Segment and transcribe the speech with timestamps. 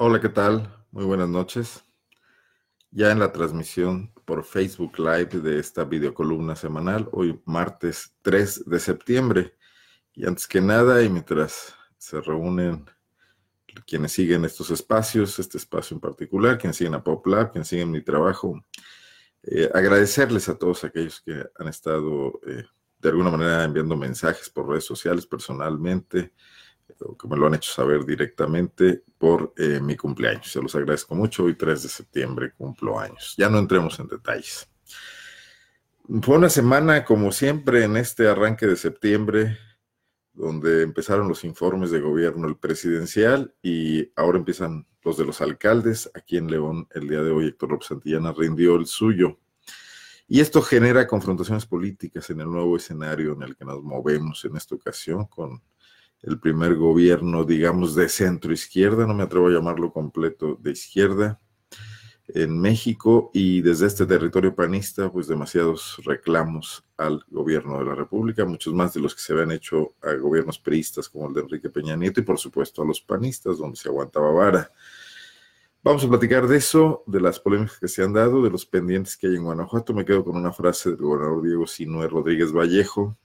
[0.00, 0.72] Hola, ¿qué tal?
[0.92, 1.84] Muy buenas noches.
[2.92, 8.78] Ya en la transmisión por Facebook Live de esta videocolumna semanal, hoy martes 3 de
[8.78, 9.56] septiembre.
[10.14, 12.86] Y antes que nada, y mientras se reúnen
[13.88, 18.00] quienes siguen estos espacios, este espacio en particular, quienes siguen a PopLab, quienes siguen mi
[18.00, 18.64] trabajo,
[19.42, 22.62] eh, agradecerles a todos aquellos que han estado eh,
[23.00, 26.34] de alguna manera enviando mensajes por redes sociales personalmente,
[26.96, 30.50] que me lo han hecho saber directamente por eh, mi cumpleaños.
[30.50, 31.44] Se los agradezco mucho.
[31.44, 33.34] Hoy 3 de septiembre cumplo años.
[33.36, 34.68] Ya no entremos en detalles.
[36.22, 39.58] Fue una semana, como siempre, en este arranque de septiembre,
[40.32, 46.10] donde empezaron los informes de gobierno, el presidencial, y ahora empiezan los de los alcaldes.
[46.14, 49.38] Aquí en León, el día de hoy, Héctor López Santillana rindió el suyo.
[50.26, 54.56] Y esto genera confrontaciones políticas en el nuevo escenario en el que nos movemos en
[54.56, 55.62] esta ocasión con
[56.22, 61.40] el primer gobierno, digamos, de centro izquierda, no me atrevo a llamarlo completo de izquierda,
[62.28, 68.44] en México y desde este territorio panista, pues demasiados reclamos al gobierno de la República,
[68.44, 71.70] muchos más de los que se habían hecho a gobiernos priistas como el de Enrique
[71.70, 74.70] Peña Nieto y por supuesto a los panistas, donde se aguantaba vara.
[75.82, 79.16] Vamos a platicar de eso, de las polémicas que se han dado, de los pendientes
[79.16, 79.94] que hay en Guanajuato.
[79.94, 83.16] Me quedo con una frase del gobernador Diego Sinué Rodríguez Vallejo,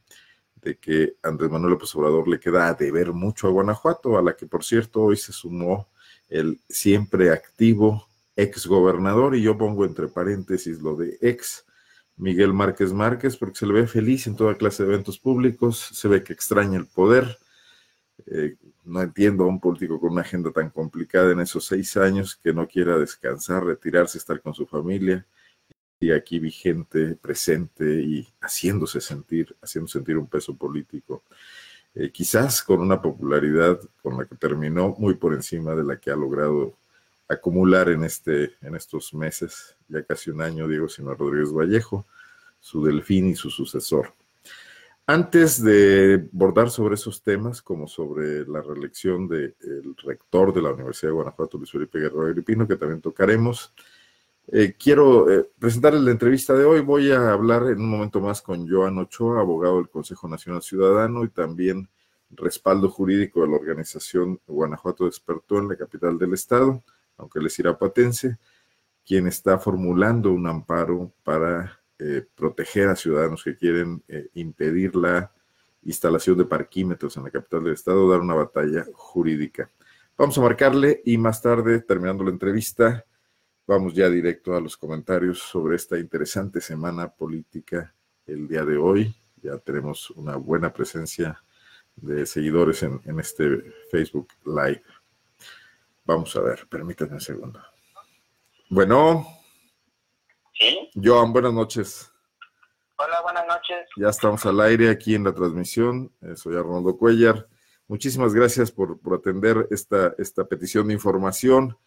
[0.64, 4.36] de que Andrés Manuel López Obrador le queda a deber mucho a Guanajuato, a la
[4.36, 5.90] que por cierto hoy se sumó
[6.30, 11.66] el siempre activo ex gobernador, y yo pongo entre paréntesis lo de ex
[12.16, 16.08] Miguel Márquez Márquez, porque se le ve feliz en toda clase de eventos públicos, se
[16.08, 17.38] ve que extraña el poder.
[18.28, 22.36] Eh, no entiendo a un político con una agenda tan complicada en esos seis años
[22.36, 25.26] que no quiera descansar, retirarse, estar con su familia
[26.12, 31.24] aquí vigente, presente y haciéndose sentir, haciendo sentir un peso político.
[31.96, 36.10] Eh, quizás con una popularidad con la que terminó muy por encima de la que
[36.10, 36.76] ha logrado
[37.28, 42.06] acumular en, este, en estos meses, ya casi un año, Diego Sino Rodríguez Vallejo,
[42.60, 44.14] su delfín y su sucesor.
[45.06, 49.54] Antes de bordar sobre esos temas, como sobre la reelección del
[50.02, 53.74] rector de la Universidad de Guanajuato, Luis Felipe Guerrero Agripino, que también tocaremos,
[54.52, 56.82] eh, quiero eh, presentarles la entrevista de hoy.
[56.82, 61.24] Voy a hablar en un momento más con Joan Ochoa, abogado del Consejo Nacional Ciudadano
[61.24, 61.90] y también
[62.36, 66.84] respaldo jurídico de la organización Guanajuato Despertó en la capital del estado,
[67.18, 68.38] aunque les irá patense,
[69.06, 75.32] quien está formulando un amparo para eh, proteger a ciudadanos que quieren eh, impedir la
[75.84, 79.70] instalación de parquímetros en la capital del estado, dar una batalla jurídica.
[80.18, 83.06] Vamos a marcarle y más tarde, terminando la entrevista,
[83.66, 87.94] vamos ya directo a los comentarios sobre esta interesante semana política
[88.26, 89.16] el día de hoy.
[89.42, 91.44] Ya tenemos una buena presencia
[91.96, 94.84] de seguidores en, en este Facebook Live.
[96.06, 97.62] Vamos a ver, permítanme un segundo.
[98.70, 99.26] Bueno.
[100.54, 100.90] ¿Sí?
[101.02, 102.12] Joan, buenas noches.
[102.96, 103.88] Hola, buenas noches.
[103.98, 106.12] Ya estamos al aire aquí en la transmisión.
[106.22, 107.48] Eh, soy Arnoldo Cuellar.
[107.88, 111.78] Muchísimas gracias por, por atender esta, esta petición de información.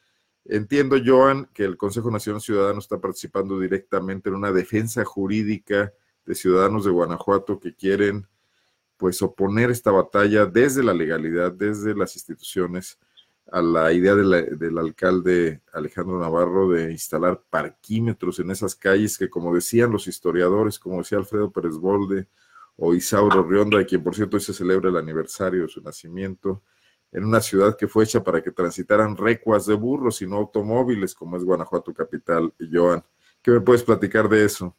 [0.48, 5.92] Entiendo, Joan, que el Consejo Nacional Ciudadano está participando directamente en una defensa jurídica
[6.24, 8.26] de ciudadanos de Guanajuato que quieren
[8.96, 12.98] pues oponer esta batalla desde la legalidad, desde las instituciones
[13.52, 19.54] a la idea del alcalde Alejandro Navarro de instalar parquímetros en esas calles que, como
[19.54, 22.26] decían los historiadores, como decía Alfredo Pérez Bolde
[22.76, 26.62] o Isauro Rionda, de quien por cierto hoy se celebra el aniversario de su nacimiento,
[27.16, 31.14] en una ciudad que fue hecha para que transitaran recuas de burros y no automóviles,
[31.14, 32.52] como es Guanajuato capital.
[32.58, 33.02] Y Joan,
[33.42, 34.76] ¿qué me puedes platicar de eso?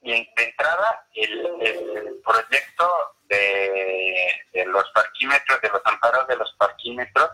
[0.00, 2.90] Bien, de entrada, el, proyecto
[3.28, 7.30] de, de, los parquímetros, de los amparos de los parquímetros,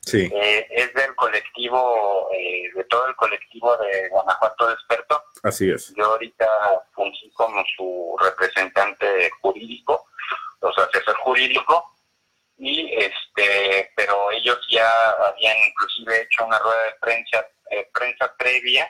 [0.00, 0.30] Sí.
[0.30, 5.22] Eh, es del colectivo, eh, de todo el colectivo de Guanajuato Desperto.
[5.42, 5.94] Así es.
[5.94, 6.46] Yo ahorita
[6.92, 10.04] fungí como su representante jurídico,
[10.60, 11.93] o sea, asesor jurídico,
[12.56, 14.88] y este, pero ellos ya
[15.28, 18.88] habían inclusive hecho una rueda de prensa, eh, prensa previa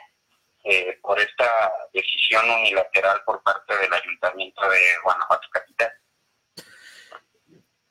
[1.03, 1.47] por esta
[1.93, 5.91] decisión unilateral por parte del Ayuntamiento de Guanajuato Capital.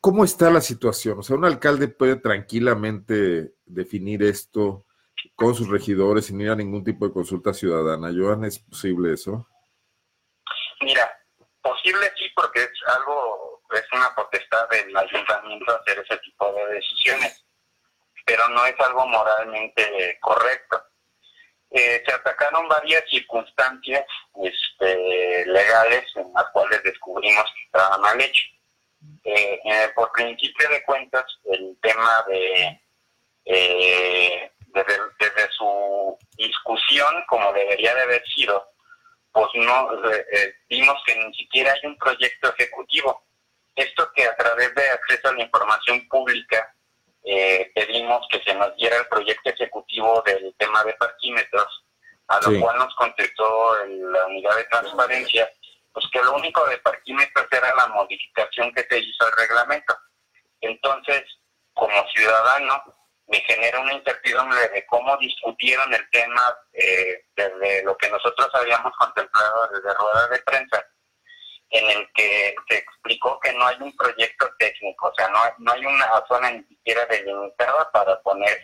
[0.01, 1.21] ¿Cómo está la situación?
[1.21, 4.85] O sea, un alcalde puede tranquilamente definir esto
[5.35, 8.13] con sus regidores sin ir a ningún tipo de consulta ciudadana.
[8.15, 9.49] Joan, ¿es posible eso?
[10.83, 11.11] Mira,
[11.63, 17.45] posible sí, porque es algo, es una potestad del ayuntamiento hacer ese tipo de decisiones,
[18.25, 20.83] pero no es algo moralmente correcto.
[21.71, 24.05] Eh, se atacaron varias circunstancias
[24.45, 28.45] este, legales en las cuales descubrimos que estaba mal hecho
[29.25, 32.81] eh, eh, por principio de cuentas, el tema de
[33.45, 38.67] eh, desde, desde, su discusión, como debería de haber sido,
[39.33, 43.23] pues no eh, eh, vimos que ni siquiera hay un proyecto ejecutivo.
[43.75, 46.75] Esto que a través de acceso a la información pública
[47.75, 51.85] pedimos que se nos diera el proyecto ejecutivo del tema de parquímetros,
[52.29, 55.51] a lo cual nos contestó la unidad de transparencia,
[55.93, 59.97] pues que lo único de parquímetros era la modificación que se hizo al reglamento.
[60.61, 61.23] Entonces,
[61.73, 62.83] como ciudadano,
[63.27, 66.43] me genera una incertidumbre de cómo discutieron el tema
[66.73, 70.87] eh, desde lo que nosotros habíamos contemplado desde ruedas de prensa,
[71.75, 75.73] en el que se explicó que no hay un proyecto técnico, o sea, no, no
[75.73, 78.57] hay una zona ni siquiera delimitada para poner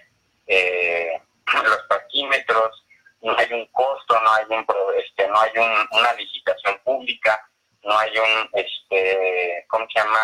[0.47, 1.21] eh,
[1.65, 2.87] los parquímetros,
[3.23, 4.65] no hay un costo, no hay un
[4.97, 5.51] este, no hay
[5.91, 7.49] una licitación pública,
[7.83, 10.19] no hay un este, ¿cómo se llama?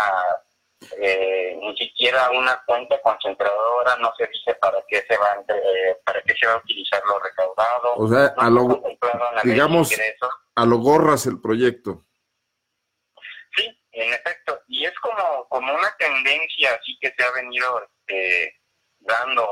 [1.00, 6.22] Eh, ni siquiera una cuenta concentradora, no se dice para qué se va eh, para
[6.22, 7.94] qué se va a utilizar lo recaudado.
[7.96, 8.80] O sea, a lo,
[9.42, 9.90] digamos,
[10.54, 12.05] a lo gorras el proyecto.
[13.98, 18.60] En efecto, y es como, como una tendencia así que se ha venido este,
[18.98, 19.48] dando,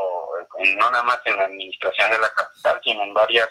[0.77, 3.49] no nada más en la administración de la capital, sino en varias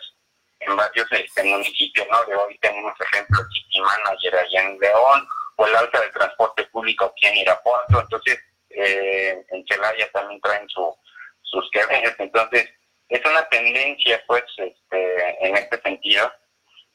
[0.59, 2.23] en varios este, municipios, ¿no?
[2.25, 7.05] De hoy tenemos ejemplos, City Manager allá en León, o el alta de transporte público
[7.05, 8.39] aquí en Irapuato, entonces
[8.69, 10.95] eh, en Celaya también traen su,
[11.41, 12.69] sus quejas, entonces
[13.09, 16.31] es una tendencia pues este, en este sentido,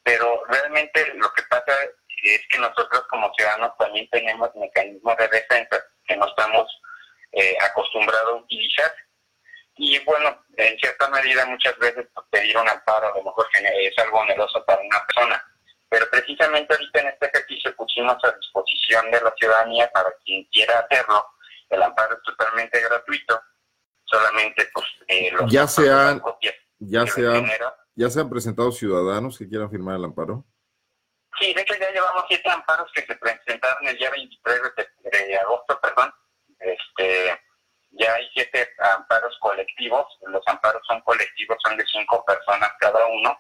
[0.05, 1.73] pero realmente lo que pasa
[2.35, 6.67] es que nosotros como ciudadanos también tenemos mecanismos de defensa que no estamos
[7.33, 8.93] eh, acostumbrados a utilizar.
[9.77, 13.99] Y bueno, en cierta medida muchas veces pues, pedir un amparo a lo mejor es
[13.99, 15.43] algo oneroso para una persona.
[15.89, 20.81] Pero precisamente ahorita en este ejercicio pusimos a disposición de la ciudadanía para quien quiera
[20.81, 21.25] hacerlo.
[21.71, 23.41] El amparo es totalmente gratuito.
[24.05, 26.23] Solamente pues eh, los ya se han,
[26.79, 27.47] ya se han,
[27.95, 30.45] ya se han presentado ciudadanos que quieran firmar el amparo.
[31.39, 34.61] Sí, de hecho ya llevamos siete amparos que se presentaron el día 23
[35.05, 36.13] de agosto, perdón,
[36.59, 37.41] este,
[37.93, 43.39] ya hay siete amparos colectivos, los amparos son colectivos, son de cinco personas cada uno,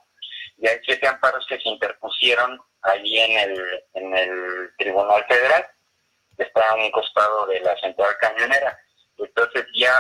[0.58, 5.66] y hay siete amparos que se interpusieron allí en el, en el Tribunal Federal,
[6.36, 8.78] que está a un costado de la central camionera.
[9.18, 9.92] Entonces ya,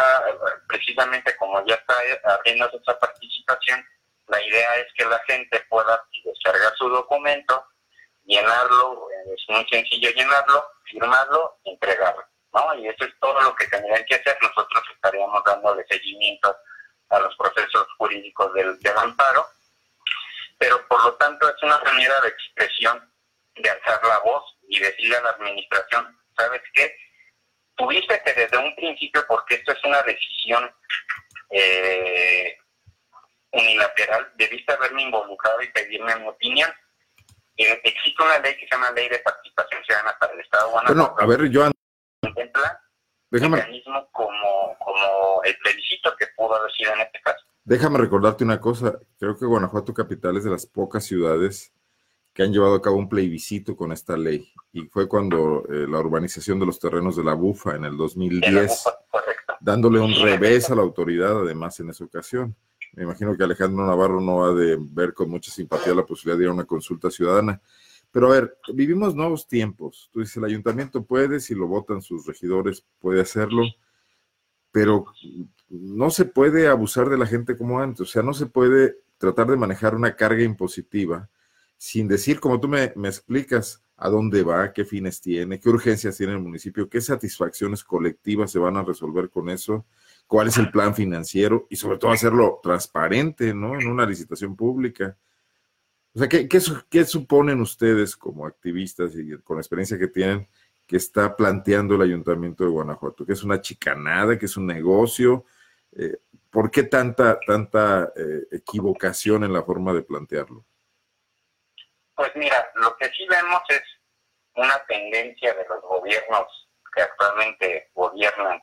[0.68, 1.94] precisamente como ya está
[2.34, 3.84] abriendo esa participación,
[4.28, 7.66] la idea es que la gente pueda descargar su documento,
[8.28, 12.24] llenarlo, es muy sencillo llenarlo, firmarlo, entregarlo.
[12.76, 14.36] Y eso es todo lo que tendrían que hacer.
[14.42, 16.56] Nosotros estaríamos dándole seguimiento
[17.10, 19.46] a los procesos jurídicos del, amparo,
[20.58, 23.12] pero por lo tanto es una manera de expresión
[23.56, 26.94] de alzar la voz y decirle a la administración, ¿sabes qué?
[27.76, 30.70] Tuviste que desde un principio, porque esto es una decisión
[31.50, 32.58] eh,
[33.52, 36.70] unilateral, debiste haberme involucrado y pedirme mi opinión.
[37.58, 41.14] Eh, existe una ley que se llama Ley de Participación Ciudadana para el Estado Bueno,
[41.18, 41.72] a ver, Joan,
[42.22, 42.80] contempla
[43.30, 43.56] Déjame...
[43.56, 47.44] mecanismo como, como el plebiscito que pudo haber sido en este caso.
[47.64, 51.72] Déjame recordarte una cosa, creo que Guanajuato Capital es de las pocas ciudades
[52.32, 54.52] que han llevado a cabo un plebiscito con esta ley.
[54.72, 58.84] Y fue cuando eh, la urbanización de los terrenos de la Bufa en el 2010,
[59.58, 62.54] dándole un revés a la autoridad, además, en esa ocasión.
[62.92, 66.44] Me imagino que Alejandro Navarro no ha de ver con mucha simpatía la posibilidad de
[66.44, 67.60] ir a una consulta ciudadana.
[68.10, 70.08] Pero a ver, vivimos nuevos tiempos.
[70.12, 73.64] Tú dices, el ayuntamiento puede, si lo votan sus regidores, puede hacerlo,
[74.72, 75.06] pero
[75.68, 78.00] no se puede abusar de la gente como antes.
[78.00, 81.28] O sea, no se puede tratar de manejar una carga impositiva
[81.76, 86.16] sin decir, como tú me, me explicas, a dónde va, qué fines tiene, qué urgencias
[86.16, 89.86] tiene el municipio, qué satisfacciones colectivas se van a resolver con eso,
[90.28, 93.80] cuál es el plan financiero y sobre todo hacerlo transparente, ¿no?
[93.80, 95.16] En una licitación pública.
[96.14, 100.46] O sea, ¿qué, qué, suponen ustedes como activistas y con la experiencia que tienen
[100.86, 103.24] que está planteando el Ayuntamiento de Guanajuato?
[103.24, 105.46] ¿Que es una chicanada, que es un negocio?
[105.96, 106.18] Eh,
[106.50, 110.64] ¿Por qué tanta, tanta eh, equivocación en la forma de plantearlo?
[112.14, 113.82] Pues mira, lo que sí vemos es
[114.56, 118.60] una tendencia de los gobiernos que actualmente gobiernan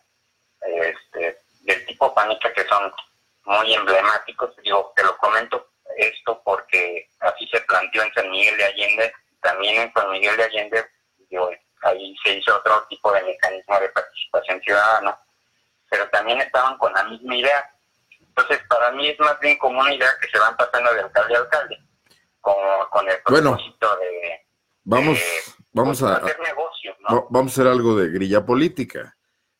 [0.61, 2.91] este, del tipo panica que son
[3.45, 4.55] muy emblemáticos.
[4.63, 9.81] Digo, te lo comento esto porque así se planteó en San Miguel de Allende, también
[9.81, 10.85] en San Miguel de Allende,
[11.83, 15.17] ahí se hizo otro tipo de mecanismo de participación ciudadana,
[15.89, 17.71] pero también estaban con la misma idea.
[18.19, 21.35] Entonces, para mí es más bien como una idea que se van pasando de alcalde
[21.35, 21.77] a alcalde,
[22.41, 24.45] como con el propósito de,
[24.83, 25.19] vamos,
[25.71, 26.95] vamos a hacer negocio,
[27.29, 29.15] Vamos a hacer algo de grilla política.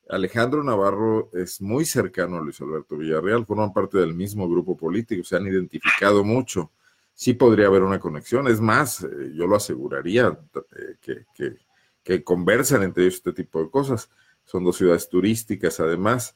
[0.10, 5.24] Alejandro Navarro es muy cercano a Luis Alberto Villarreal, forman parte del mismo grupo político,
[5.24, 6.72] se han identificado mucho.
[7.14, 10.38] Sí podría haber una conexión, es más, eh, yo lo aseguraría
[10.78, 11.58] eh, que,
[12.04, 14.10] que, conversan entre ellos este tipo de cosas.
[14.44, 16.36] Son dos ciudades turísticas, además,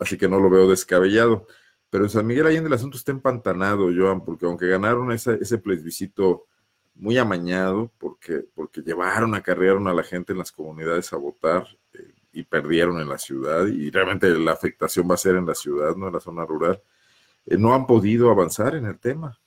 [0.00, 1.46] así que no lo veo descabellado.
[1.90, 6.46] Pero en San Miguel Allende el asunto está empantanado, Joan, porque aunque ganaron ese plebiscito
[6.94, 11.66] muy amañado, porque, porque llevaron, acarrearon a la gente en las comunidades a votar,
[12.32, 15.94] y perdieron en la ciudad y realmente la afectación va a ser en la ciudad,
[15.96, 16.82] no en la zona rural,
[17.46, 19.38] eh, no han podido avanzar en el tema.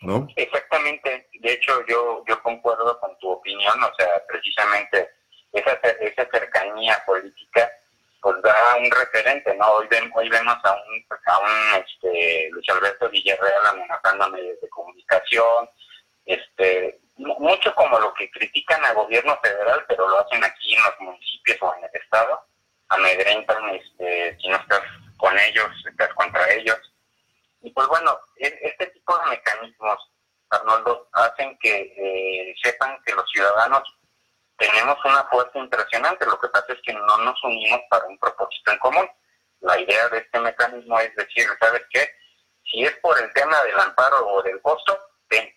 [0.00, 0.26] ¿No?
[0.34, 1.28] Exactamente.
[1.40, 5.10] De hecho, yo, yo concuerdo con tu opinión, o sea, precisamente
[5.52, 7.70] esa, esa cercanía política
[8.22, 9.66] pues da un referente, ¿no?
[9.72, 15.68] Hoy, hoy vemos a un, a un este, Luis Alberto Villarreal amenazando medios de comunicación,
[16.24, 17.00] este,
[17.38, 21.58] mucho como lo que critican al gobierno federal, pero lo hacen aquí en los municipios
[21.60, 22.46] o en el estado,
[22.88, 24.82] amedrentan este, si no estás
[25.16, 26.78] con ellos, estás contra ellos.
[27.62, 30.10] Y pues bueno, e, este tipo de mecanismos,
[30.50, 33.82] Arnoldo, hacen que eh, sepan que los ciudadanos
[34.58, 36.26] tenemos una fuerza impresionante.
[36.26, 39.08] Lo que pasa es que no nos unimos para un propósito en común.
[39.60, 42.10] La idea de este mecanismo es decir, ¿sabes qué?
[42.70, 44.98] Si es por el tema del amparo o del costo,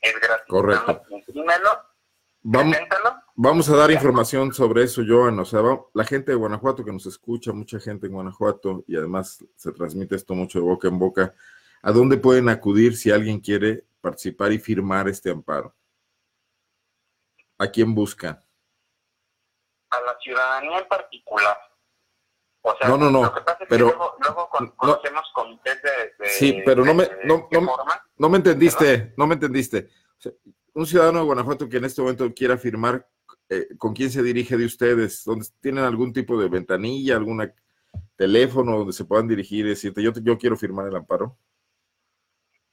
[0.01, 0.45] es gratis.
[0.47, 1.01] Correcto.
[2.47, 2.77] Vamos,
[3.33, 5.39] vamos, a dar información sobre eso, Joan.
[5.39, 5.61] O sea,
[5.93, 10.15] la gente de Guanajuato que nos escucha, mucha gente en Guanajuato, y además se transmite
[10.15, 11.33] esto mucho de boca en boca.
[11.81, 15.75] ¿A dónde pueden acudir si alguien quiere participar y firmar este amparo?
[17.57, 18.43] ¿A quién busca?
[19.89, 21.57] A la ciudadanía en particular.
[22.67, 23.23] O sea, no, no, no.
[23.25, 27.47] Lo que pasa es pero, que luego, conocemos comités de, Sí, pero no me, no,
[28.17, 29.87] no, me entendiste, no me entendiste.
[30.73, 33.07] un ciudadano de Guanajuato que en este momento quiera firmar,
[33.49, 35.23] eh, ¿con quién se dirige de ustedes?
[35.23, 37.53] ¿Dónde tienen algún tipo de ventanilla, algún
[38.15, 41.37] teléfono donde se puedan dirigir y decirte, yo, yo quiero firmar el amparo?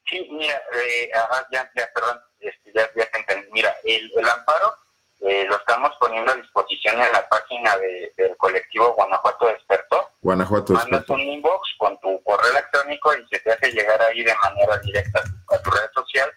[0.06, 1.10] Sí, mira, eh,
[1.52, 3.46] ya, ya, perdón, este, ya, ya te entendí.
[3.52, 4.72] Mira, el, el amparo
[5.24, 7.76] eh, lo estamos poniendo a disposición en la página
[8.16, 10.10] del colectivo Guanajuato Despertó.
[10.20, 14.34] Guanajuato Mandas un inbox con tu correo electrónico y se te hace llegar ahí de
[14.34, 16.28] manera directa a tu red social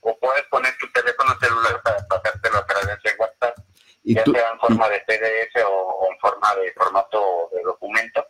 [0.00, 3.58] o puedes poner tu teléfono celular para pasártelo a través de WhatsApp,
[4.02, 8.26] ¿Y ya sea en forma de PDF o, en forma de formato de documento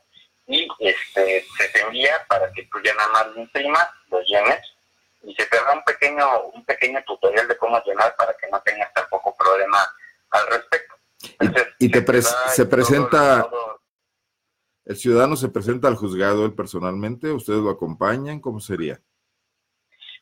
[0.47, 4.61] y este se te envía para que tú ya nada más lo imprimas, lo llenes
[5.23, 8.61] y se te da un pequeño un pequeño tutorial de cómo llenar para que no
[8.61, 9.79] tengas tampoco problema
[10.33, 10.95] al respecto.
[11.79, 13.49] y, te se presenta,
[14.85, 19.01] el ciudadano se presenta al juzgado él personalmente, ustedes lo acompañan, ¿cómo sería?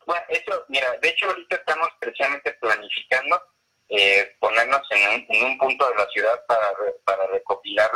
[0.06, 3.40] Bueno, eso, mira, de hecho ahorita estamos precisamente planificando
[3.88, 6.68] eh, ponernos en un, punto de la ciudad para,
[7.04, 7.90] para recopilar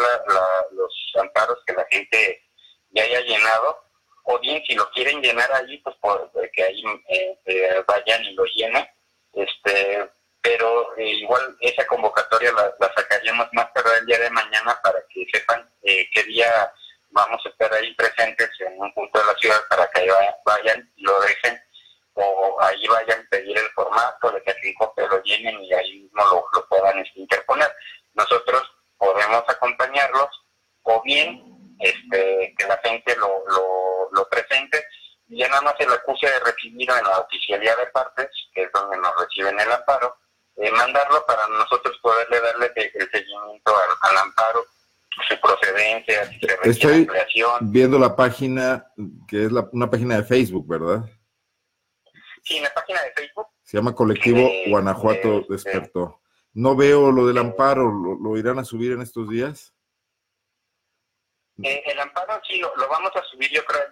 [0.72, 2.42] los amparos que la gente
[2.90, 3.84] ya haya llenado,
[4.24, 5.94] o bien si lo quieren llenar allí, pues
[6.52, 8.86] que ahí eh, eh, vayan y lo llenen.
[9.32, 10.10] Este,
[10.44, 15.26] pero eh, igual esa convocatoria la, sacaríamos más tarde el día de mañana para que
[15.32, 16.70] sepan eh, qué día
[17.08, 20.06] vamos a estar ahí presentes en un punto de la ciudad para que
[20.44, 21.58] vayan y lo dejen
[22.12, 26.02] o ahí vayan a pedir el formato de que así copia lo llenen y ahí
[26.02, 26.22] mismo
[26.52, 27.74] lo, puedan este, interponer.
[28.12, 28.62] Nosotros
[28.98, 30.28] podemos acompañarlos
[30.82, 33.42] o bien este, que la gente lo,
[34.12, 34.84] lo, presente
[35.28, 38.62] y ya nada más se lo acuse de recibir en la oficialidad de partes, que
[38.62, 40.16] es donde nos reciben el amparo,
[40.56, 44.64] eh, mandarlo para nosotros poderle darle el seguimiento al, amparo,
[45.28, 47.08] su procedencia, si se Estoy
[47.62, 48.86] viendo la página,
[49.28, 51.04] que es la, una página de Facebook, ¿verdad?
[52.44, 53.46] Sí, la página de Facebook.
[53.62, 56.20] Se llama Colectivo eh, Guanajuato eh, Despertó.
[56.52, 59.72] No veo lo del amparo, ¿lo, irán a subir en estos días?
[61.56, 63.82] el amparo sí, lo, vamos a subir yo creo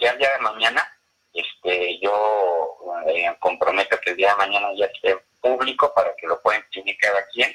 [0.00, 0.82] ya el día de mañana.
[1.32, 2.10] Este, yo
[3.40, 7.26] comprometo que el día de mañana ya esté público para que lo puedan imprimir cada
[7.32, 7.50] quien,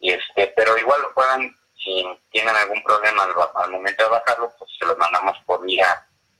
[0.00, 4.70] y este, pero igual lo puedan, si tienen algún problema al, momento de bajarlo, pues
[4.78, 5.86] se lo mandamos por vía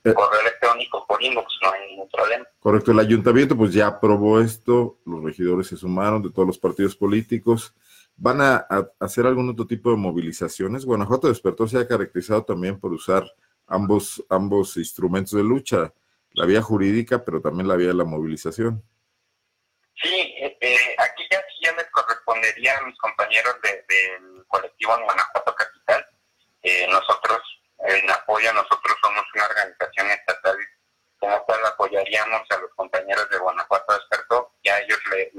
[0.05, 0.13] eh.
[0.13, 2.45] correo electrónico, por inbox, no hay ningún problema.
[2.59, 6.97] Correcto, el ayuntamiento pues ya aprobó esto, los regidores se sumaron de todos los partidos
[6.97, 7.73] políticos.
[8.17, 8.67] ¿Van a,
[9.01, 10.85] hacer algún otro tipo de movilizaciones?
[10.85, 13.25] Guanajuato Despertó se ha caracterizado también por usar
[13.67, 15.93] ambos, ambos instrumentos de lucha,
[16.35, 18.83] la vía jurídica, pero también la vía de la movilización.
[20.03, 26.07] Sí, eh, aquí ya, ya les correspondería a mis compañeros del colectivo en Guanajuato Capital.
[26.63, 27.41] Eh, nosotros,
[27.79, 30.57] en apoyo, nosotros somos una organización estatal,
[31.19, 34.53] como cual apoyaríamos a los compañeros de Guanajuato Despertó.
[34.65, 35.31] Ya ellos, le,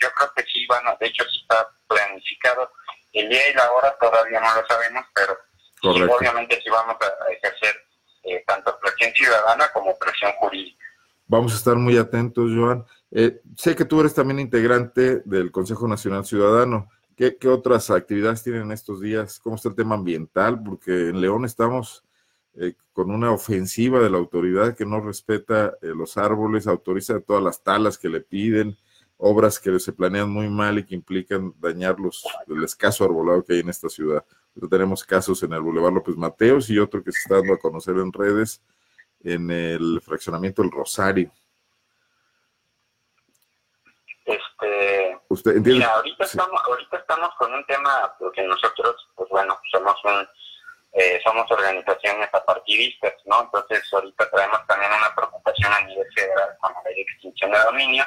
[0.00, 2.70] yo creo que sí van, de hecho sí está planificado
[3.12, 5.38] el día y la hora todavía no lo sabemos, pero
[6.12, 7.87] obviamente sí vamos a ejercer
[9.28, 10.84] ciudadana como presión jurídica.
[11.26, 12.84] Vamos a estar muy atentos, Joan.
[13.10, 16.88] Eh, sé que tú eres también integrante del Consejo Nacional Ciudadano.
[17.14, 19.38] ¿Qué, otras actividades tienen estos días?
[19.40, 20.62] ¿Cómo está el tema ambiental?
[20.62, 22.04] Porque en León estamos
[22.54, 27.62] eh, con una ofensiva de la autoridad que no respeta los árboles, autoriza todas las
[27.62, 28.76] talas que le piden,
[29.16, 33.54] obras que se planean muy mal y que implican dañar los, el escaso arbolado que
[33.54, 34.24] hay en esta ciudad.
[34.70, 37.96] tenemos casos en el Boulevard López Mateos y otro que se está dando a conocer
[37.96, 38.62] en redes
[39.24, 41.30] en el fraccionamiento El Rosario.
[44.24, 45.80] Este, ¿Usted entiende?
[45.80, 50.28] Mira, ahorita, estamos, ahorita estamos con un tema porque nosotros, pues bueno, somos un,
[50.92, 53.42] eh, somos organizaciones apartidistas, ¿no?
[53.42, 57.58] Entonces ahorita traemos también una preocupación a nivel federal con la ley de extinción de
[57.58, 58.04] dominio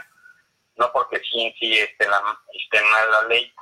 [0.82, 2.22] no porque sí en sí esté, la,
[2.54, 3.54] esté mal la ley,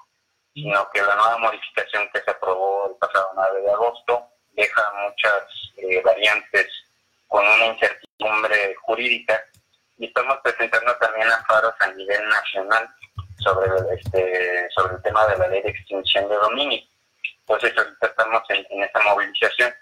[0.53, 5.43] sino que la nueva modificación que se aprobó el pasado 9 de agosto deja muchas
[5.77, 6.67] eh, variantes
[7.29, 9.41] con una incertidumbre jurídica
[9.97, 12.89] y estamos presentando también amparos a nivel nacional
[13.37, 16.81] sobre este sobre el tema de la ley de extinción de dominio.
[17.41, 19.73] Entonces ahorita estamos en, en esta movilización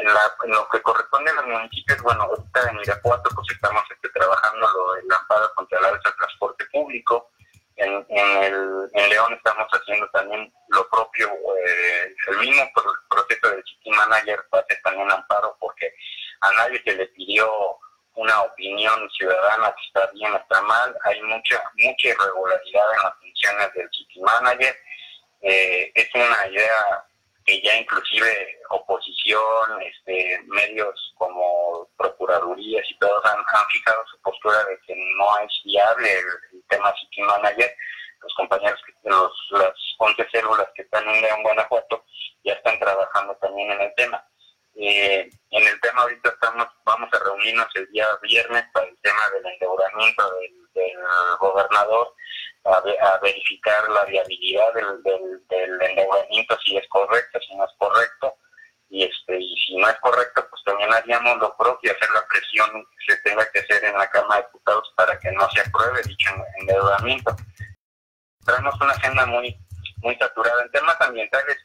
[0.00, 4.68] en, lo que corresponde a los municipios, bueno, ahorita en Irapuato pues estamos este, trabajando
[4.68, 7.30] lo del amparo contra el alza transporte público.
[7.76, 12.62] En, el, en León estamos haciendo también lo propio, eh, el mismo
[13.08, 15.92] proceso del City Manager hace también amparo porque
[16.40, 17.78] a nadie se le pidió
[18.14, 20.96] una opinión ciudadana si está bien o está mal.
[21.04, 24.76] Hay mucha mucha irregularidad en las funciones del City Manager.
[25.42, 27.04] Eh, es una idea
[27.44, 34.78] que ya inclusive oposición, este, medios como procuradurías y todos han, fijado su postura de
[34.86, 36.08] que no es viable
[36.52, 37.76] el, tema City Manager.
[38.20, 42.04] Los compañeros, los, las 11 células que están en León, Guanajuato,
[42.42, 44.24] ya están trabajando también en el tema.
[44.76, 49.20] Eh, en el tema ahorita estamos, vamos a reunirnos el día viernes para el tema
[49.32, 50.52] del endeudamiento del,
[51.38, 52.12] gobernador
[52.64, 55.42] a, verificar la viabilidad del,
[55.80, 58.34] endeudamiento, si es correcto, si no es correcto.
[58.88, 62.84] Y, este, y si no es correcto, pues también haríamos lo propio, hacer la presión
[63.06, 66.02] que se tenga que hacer en la Cámara de Diputados para que no se apruebe
[66.02, 67.36] dicho endeudamiento.
[68.44, 69.56] Tenemos una agenda muy,
[69.98, 70.62] muy saturada.
[70.62, 71.58] En temas ambientales,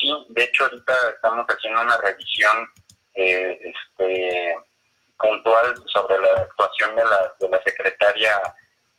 [0.00, 2.68] sí, de hecho ahorita estamos haciendo una revisión
[3.14, 4.56] eh, este,
[5.18, 8.40] puntual sobre la actuación de la, de la secretaria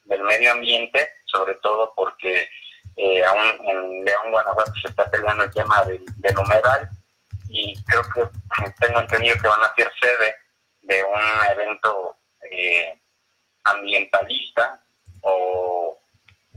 [0.06, 2.48] del medio ambiente, sobre todo porque
[2.98, 6.06] eh, aún en León, Guanajuato se está peleando el tema del,
[6.38, 6.90] humedal
[7.50, 8.24] y creo que
[8.86, 10.36] tengo entendido que van a ser sede
[10.82, 12.18] de un evento
[12.50, 13.00] eh,
[13.64, 14.82] ambientalista
[15.22, 15.98] o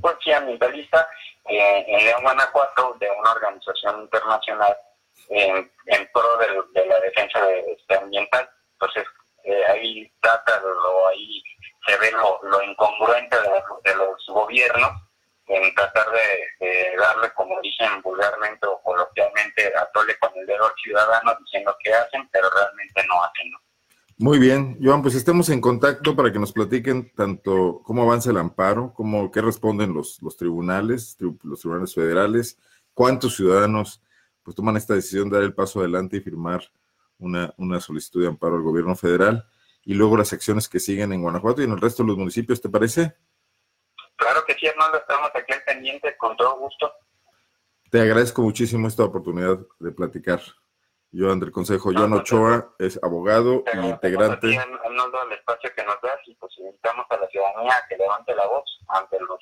[0.01, 1.09] pues sí ambientalista
[1.47, 4.77] eh, en León, Guanajuato de una organización internacional
[5.29, 5.71] en,
[6.13, 6.37] pro
[6.73, 8.49] de, la defensa de, este ambiental.
[8.73, 9.05] Entonces
[9.69, 11.43] ahí trata o ahí
[11.87, 14.93] se ve lo, lo incongruente de, los gobiernos
[15.47, 20.75] en tratar de, darle, como dicen vulgarmente o coloquialmente, a tole con el dedo al
[20.83, 23.53] ciudadano diciendo que hacen, pero realmente no hacen.
[24.25, 28.39] Muy bien, Joan, pues estemos en contacto para que nos platiquen tanto cómo avanza el
[28.39, 32.59] amparo, cómo, qué responden los, los tribunales, los tribunales federales,
[32.95, 34.03] cuántos ciudadanos
[34.43, 36.63] pues toman esta decisión de dar el paso adelante y firmar
[37.19, 39.47] una, una solicitud de amparo al gobierno federal
[39.85, 42.63] y luego las acciones que siguen en Guanajuato y en el resto de los municipios,
[42.63, 43.15] ¿te parece?
[44.17, 46.91] Claro que sí, Arnaldo, estamos aquí al pendiente con todo gusto.
[47.91, 50.41] Te agradezco muchísimo esta oportunidad de platicar.
[51.15, 54.59] Yo, del Consejo, John Ochoa, es abogado y integrante.
[54.59, 58.35] Arnaldo, el espacio que nos das y pues invitamos a la ciudadanía a que levante
[58.35, 59.39] la voz ante los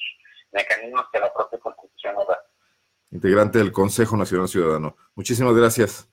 [0.53, 2.39] mecanismos que la propia Constitución nos da.
[3.11, 4.97] Integrante del Consejo Nacional Ciudadano.
[5.15, 6.11] Muchísimas gracias.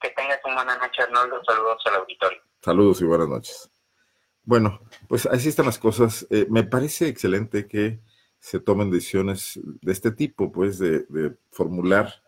[0.00, 1.42] Que tengas una buena noche, Arnaldo.
[1.44, 2.42] Saludos al auditorio.
[2.60, 3.70] Saludos y buenas noches.
[4.42, 6.26] Bueno, pues así están las cosas.
[6.28, 8.00] Eh, me parece excelente que
[8.38, 11.06] se tomen decisiones de este tipo, pues de,
[11.50, 12.22] formular,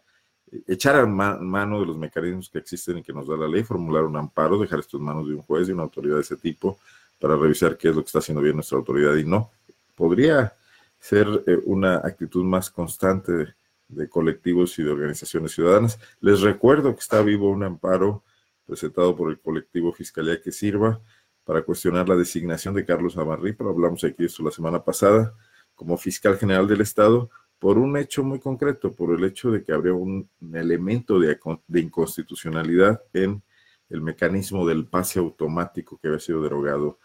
[0.66, 4.04] echar a mano de los mecanismos que existen y que nos da la ley, formular
[4.04, 6.78] un amparo, dejar esto en manos de un juez, y una autoridad de ese tipo,
[7.18, 9.50] para revisar qué es lo que está haciendo bien nuestra autoridad y no.
[9.94, 10.54] Podría
[10.98, 13.54] ser eh, una actitud más constante
[13.88, 15.98] de, colectivos y de organizaciones ciudadanas.
[16.20, 18.22] Les recuerdo que está vivo un amparo
[18.66, 21.00] presentado por el colectivo Fiscalía que Sirva
[21.44, 25.32] para cuestionar la designación de Carlos Amarri, pero hablamos aquí de esto la semana pasada,
[25.76, 29.72] como fiscal general del Estado, por un hecho muy concreto, por el hecho de que
[29.72, 31.38] habría un, elemento de,
[31.80, 33.42] inconstitucionalidad en
[33.88, 36.98] el mecanismo del pase automático que había sido derogado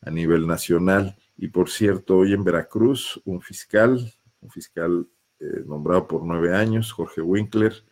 [0.00, 1.16] a nivel nacional.
[1.36, 5.06] Y por cierto, hoy en Veracruz, un fiscal, un fiscal
[5.40, 7.84] eh, nombrado por nueve años, Jorge Winkler,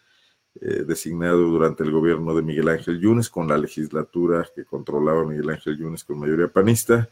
[0.60, 5.50] eh, designado durante el gobierno de Miguel Ángel Yunes, con la legislatura que controlaba Miguel
[5.50, 7.10] Ángel Yunes con mayoría panista,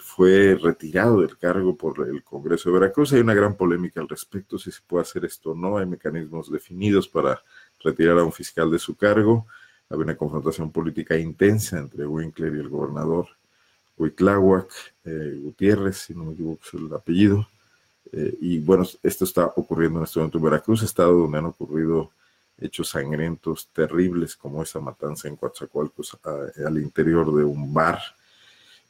[0.00, 3.12] fue retirado del cargo por el Congreso de Veracruz.
[3.12, 5.78] Hay una gran polémica al respecto, si se puede hacer esto o no.
[5.78, 7.42] Hay mecanismos definidos para
[7.82, 9.46] retirar a un fiscal de su cargo.
[9.88, 13.26] Había una confrontación política intensa entre Winkler y el gobernador
[13.96, 14.70] Huitláhuac
[15.04, 17.46] eh, Gutiérrez, si no me equivoco es el apellido.
[18.12, 22.10] Eh, y bueno, esto está ocurriendo en este momento en Veracruz, estado donde han ocurrido
[22.58, 26.18] hechos sangrientos terribles como esa matanza en Coatzacoalcos
[26.64, 28.00] al interior de un bar.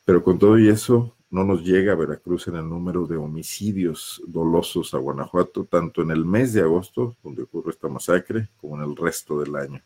[0.04, 4.22] Pero con todo y eso, no nos llega a Veracruz en el número de homicidios
[4.26, 8.90] dolosos a Guanajuato, tanto en el mes de agosto, donde ocurre esta masacre, como en
[8.90, 9.80] el resto del año.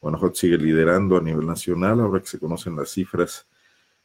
[0.00, 3.46] Guanajuato sigue liderando a nivel nacional, ahora que se conocen las cifras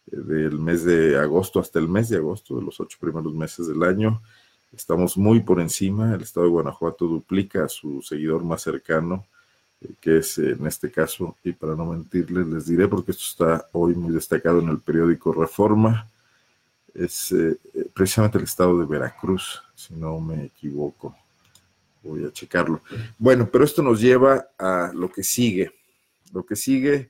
[0.07, 3.67] eh, del mes de agosto hasta el mes de agosto, de los ocho primeros meses
[3.67, 4.21] del año.
[4.71, 9.25] Estamos muy por encima, el estado de Guanajuato duplica a su seguidor más cercano,
[9.99, 13.95] que es en este caso, y para no mentirles, les diré porque esto está hoy
[13.95, 16.07] muy destacado en el periódico Reforma,
[16.93, 17.57] es eh,
[17.93, 21.15] precisamente el estado de Veracruz, si no me equivoco.
[22.03, 22.81] Voy a checarlo.
[23.17, 25.73] Bueno, pero esto nos lleva a lo que sigue.
[26.31, 27.09] Lo que sigue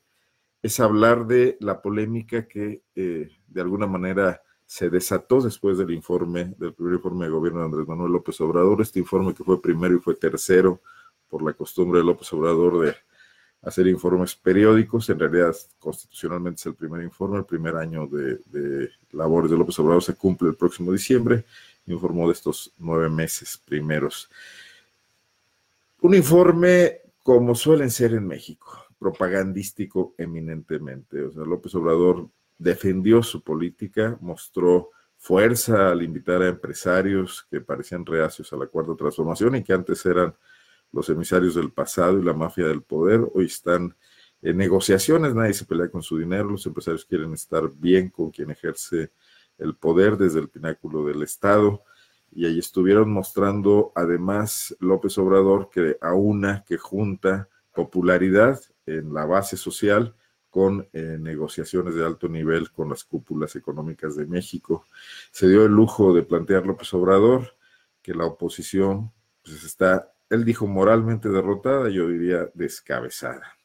[0.64, 6.56] es hablar de la polémica que eh, de alguna manera se desató después del informe,
[6.58, 9.96] del primer informe de gobierno de Andrés Manuel López Obrador, este informe que fue primero
[9.96, 10.82] y fue tercero
[11.36, 12.95] por la costumbre de López Obrador de
[13.62, 19.52] hacer informes periódicos, en realidad constitucionalmente es el primer informe, el primer año de, labores
[19.52, 21.43] de López Obrador se cumple el próximo diciembre,
[21.88, 24.30] informó de estos nueve meses primeros.
[26.00, 31.21] Un informe como suelen ser en México, propagandístico eminentemente.
[31.21, 38.06] O sea, López Obrador defendió su política, mostró fuerza al invitar a empresarios que parecían
[38.06, 40.34] reacios a la cuarta transformación y que antes eran
[40.96, 43.94] los emisarios del pasado y la mafia del poder, hoy están
[44.42, 48.50] en negociaciones, nadie se pelea con su dinero, los empresarios quieren estar bien con quien
[48.50, 49.12] ejerce
[49.58, 51.84] el poder desde el pináculo del Estado
[52.32, 59.26] y ahí estuvieron mostrando además López Obrador que a una que junta popularidad en la
[59.26, 60.16] base social
[60.50, 64.86] con eh, negociaciones de alto nivel con las cúpulas económicas de México.
[65.32, 67.58] Se dio el lujo de plantear López Obrador
[68.02, 69.12] que la oposición
[69.44, 73.56] pues, está, él dijo moralmente derrotada, yo diría descabezada.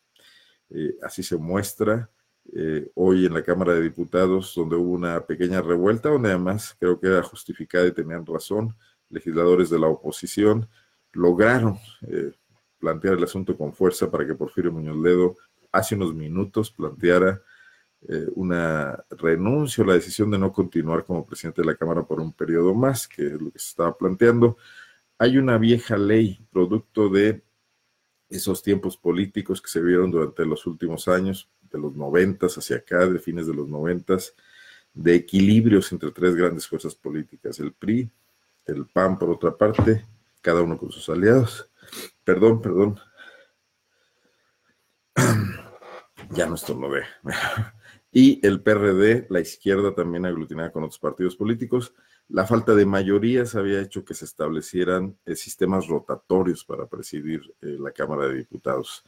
[0.70, 2.10] Eh, así se muestra
[2.52, 6.98] eh, hoy en la Cámara de Diputados, donde hubo una pequeña revuelta, donde además creo
[7.00, 8.76] que era justificada y tenían razón,
[9.08, 10.68] legisladores de la oposición
[11.12, 12.32] lograron eh,
[12.78, 15.36] plantear el asunto con fuerza para que Porfirio Muñoz Ledo
[15.72, 17.42] hace unos minutos planteara
[18.34, 22.32] una renuncia o la decisión de no continuar como presidente de la Cámara por un
[22.32, 24.56] periodo más, que es lo que se estaba planteando.
[25.22, 27.42] Hay una vieja ley producto de
[28.30, 33.06] esos tiempos políticos que se vieron durante los últimos años, de los noventas hacia acá,
[33.06, 34.34] de fines de los noventas,
[34.94, 38.10] de equilibrios entre tres grandes fuerzas políticas, el PRI,
[38.64, 40.06] el PAN por otra parte,
[40.40, 41.70] cada uno con sus aliados.
[42.24, 42.98] Perdón, perdón.
[46.30, 47.02] Ya no estornudé.
[48.12, 51.94] Y el PRD, la izquierda también aglutinada con otros partidos políticos.
[52.32, 57.76] La falta de mayorías había hecho que se establecieran eh, sistemas rotatorios para presidir eh,
[57.80, 59.04] la Cámara de Diputados.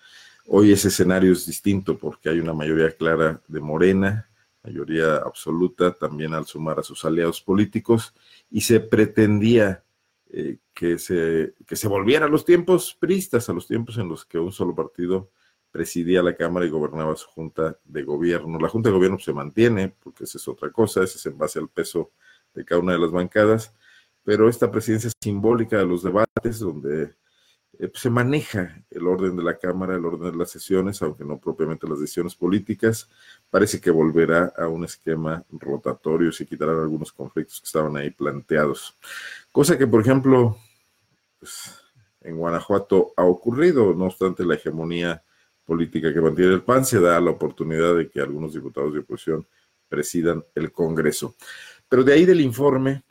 [0.47, 4.29] Hoy ese escenario es distinto porque hay una mayoría clara de Morena,
[4.65, 8.13] mayoría absoluta también al sumar a sus aliados políticos,
[8.51, 9.85] y se pretendía
[10.31, 14.25] eh, que, se, que se volviera a los tiempos priistas, a los tiempos en los
[14.25, 15.31] que un solo partido
[15.71, 18.59] presidía la Cámara y gobernaba su Junta de Gobierno.
[18.59, 21.61] La Junta de Gobierno se mantiene, porque esa es otra cosa, ese es en base
[21.61, 22.11] al peso
[22.55, 23.73] de cada una de las bancadas,
[24.25, 27.15] pero esta presidencia simbólica de los debates, donde
[27.79, 31.25] eh, pues, se maneja el orden de la Cámara, el orden de las sesiones, aunque
[31.25, 33.09] no propiamente las decisiones políticas,
[33.51, 38.11] parece que volverá a un esquema rotatorio y se quitarán algunos conflictos que estaban ahí
[38.11, 38.97] planteados.
[39.51, 40.57] Cosa que, por ejemplo,
[41.41, 41.77] pues,
[42.21, 45.25] en Guanajuato ha ocurrido, no obstante la hegemonía
[45.65, 49.47] política que mantiene el PAN, se da la oportunidad de que algunos diputados de oposición
[49.89, 51.35] presidan el Congreso.
[51.93, 53.03] Pero de ahí del informe,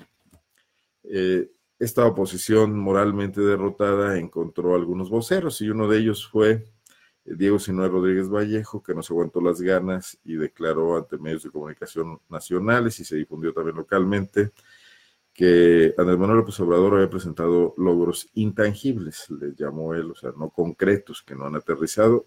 [1.04, 6.66] eh, esta oposición moralmente derrotada encontró algunos voceros y uno de ellos fue
[7.24, 11.52] Diego Sinue Rodríguez Vallejo, que no se aguantó las ganas y declaró ante medios de
[11.52, 14.50] comunicación nacionales y se difundió también localmente
[15.32, 20.50] que Andrés Manuel López Obrador había presentado logros intangibles, le llamó él, o sea, no
[20.50, 22.26] concretos, que no han aterrizado.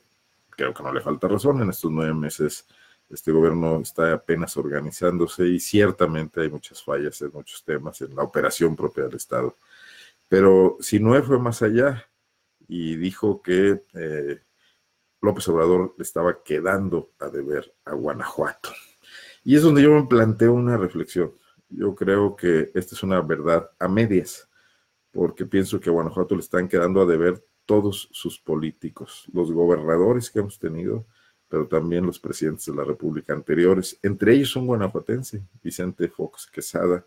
[0.50, 2.64] Creo que no le falta razón, en estos nueve meses
[3.10, 8.22] este gobierno está apenas organizándose y ciertamente hay muchas fallas en muchos temas en la
[8.22, 9.56] operación propia del Estado.
[10.28, 12.06] Pero Sinue fue más allá
[12.66, 14.40] y dijo que eh,
[15.20, 18.70] López Obrador le estaba quedando a deber a Guanajuato.
[19.44, 21.32] Y es donde yo me planteo una reflexión.
[21.68, 24.48] Yo creo que esta es una verdad a medias,
[25.12, 30.30] porque pienso que a Guanajuato le están quedando a deber todos sus políticos, los gobernadores
[30.30, 31.06] que hemos tenido,
[31.48, 33.98] pero también los presidentes de la República anteriores.
[34.02, 37.04] Entre ellos un guanajuatense, Vicente Fox Quesada,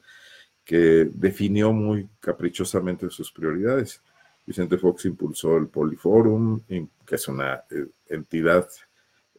[0.63, 4.01] que definió muy caprichosamente sus prioridades.
[4.45, 6.61] Vicente Fox impulsó el Poliforum,
[7.05, 8.67] que es una eh, entidad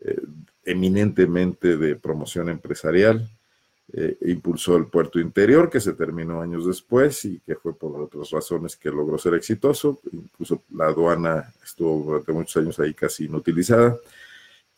[0.00, 0.20] eh,
[0.64, 3.28] eminentemente de promoción empresarial.
[3.90, 8.30] Eh, impulsó el puerto interior, que se terminó años después y que fue por otras
[8.30, 10.00] razones que logró ser exitoso.
[10.12, 13.98] Incluso la aduana estuvo durante muchos años ahí casi inutilizada.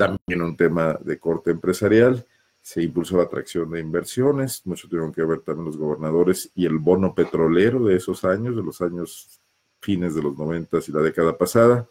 [0.01, 2.27] También un tema de corte empresarial.
[2.63, 4.67] Se impulsó la atracción de inversiones.
[4.67, 8.63] Mucho tuvieron que ver también los gobernadores y el bono petrolero de esos años, de
[8.63, 9.41] los años
[9.79, 11.87] fines de los noventas y la década pasada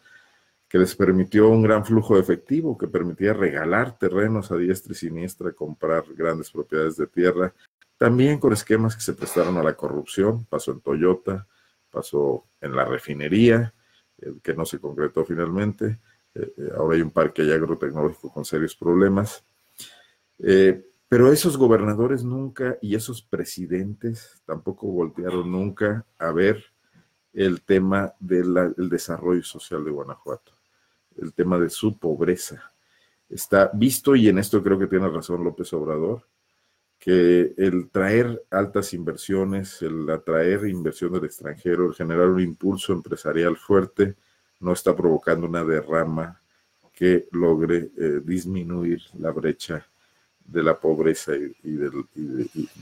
[0.68, 4.96] que les permitió un gran flujo de efectivo, que permitía regalar terrenos a diestra y
[4.96, 7.54] siniestra, comprar grandes propiedades de tierra,
[7.98, 11.48] también con esquemas que se prestaron a la corrupción, pasó en Toyota,
[11.92, 13.74] pasó en la refinería,
[14.20, 16.00] eh, que no se concretó finalmente,
[16.36, 19.44] eh, eh, ahora hay un parque agrotecnológico con serios problemas.
[21.08, 26.64] pero esos gobernadores nunca y esos presidentes tampoco voltearon nunca a ver
[27.34, 30.60] el tema del desarrollo social de Guanajuato
[31.22, 32.72] el tema de su pobreza.
[33.30, 36.28] Está visto, y en esto creo que tiene razón López Obrador,
[36.98, 43.56] que el traer altas inversiones, el atraer inversión del extranjero, el generar un impulso empresarial
[43.56, 44.16] fuerte,
[44.60, 46.40] no está provocando una derrama
[46.94, 49.86] que logre eh, disminuir la brecha
[50.44, 51.90] de la pobreza y, de,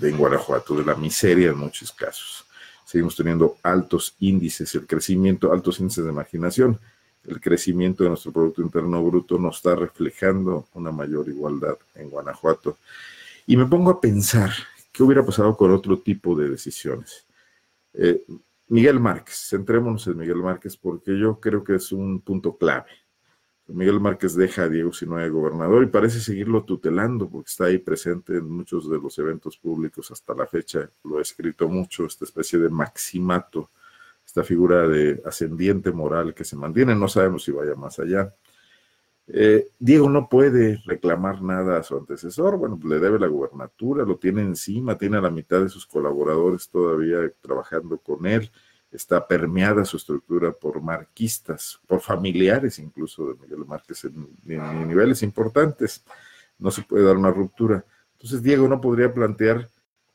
[0.02, 2.46] en Guanajuato, de la miseria en muchos casos.
[2.86, 6.80] Seguimos teniendo altos índices, el crecimiento, altos índices de marginación
[7.28, 12.78] el crecimiento de nuestro Producto Interno Bruto nos está reflejando una mayor igualdad en Guanajuato.
[13.46, 14.52] Y me pongo a pensar
[14.92, 17.26] qué hubiera pasado con otro tipo de decisiones.
[17.94, 18.24] Eh,
[18.70, 22.90] Miguel Márquez, centrémonos en Miguel Márquez porque yo creo que es un punto clave.
[23.68, 28.38] Miguel Márquez deja a Diego Sinoe gobernador y parece seguirlo tutelando porque está ahí presente
[28.38, 30.90] en muchos de los eventos públicos hasta la fecha.
[31.04, 33.72] Lo he escrito mucho, esta especie de maximato
[34.28, 38.36] esta figura de ascendiente moral que se mantiene, no sabemos si vaya más allá.
[39.30, 44.18] Eh, Diego no puede reclamar nada a su antecesor, bueno, le debe la gubernatura, lo
[44.18, 48.50] tiene encima, tiene a la mitad de sus colaboradores todavía trabajando con él,
[48.90, 55.22] está permeada su estructura por marquistas, por familiares incluso de Miguel Márquez en, en niveles
[55.24, 56.06] importantes,
[56.58, 57.84] no se puede dar una ruptura.
[58.14, 59.68] Entonces Diego no podría plantear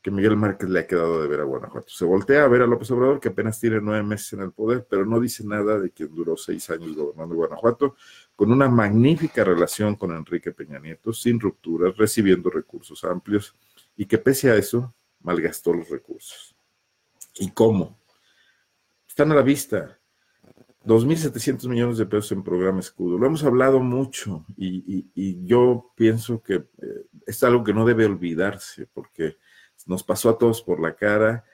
[0.03, 1.89] que Miguel Márquez le ha quedado de ver a Guanajuato.
[1.89, 4.85] Se voltea a ver a López Obrador, que apenas tiene nueve meses en el poder,
[4.91, 7.95] pero no dice nada de quien duró seis años gobernando Guanajuato,
[8.43, 13.55] con una magnífica relación con Enrique Peña Nieto, sin rupturas, recibiendo recursos amplios,
[13.97, 16.53] y que pese a eso, malgastó los recursos.
[17.39, 18.01] ¿Y cómo?
[19.07, 19.97] Están a la vista.
[20.85, 23.17] 2.700 millones de pesos en programa escudo.
[23.17, 28.89] Lo hemos hablado mucho y, yo pienso que eh, es algo que no debe olvidarse
[28.93, 29.37] porque
[29.87, 31.45] nos pasó a todos por la cara,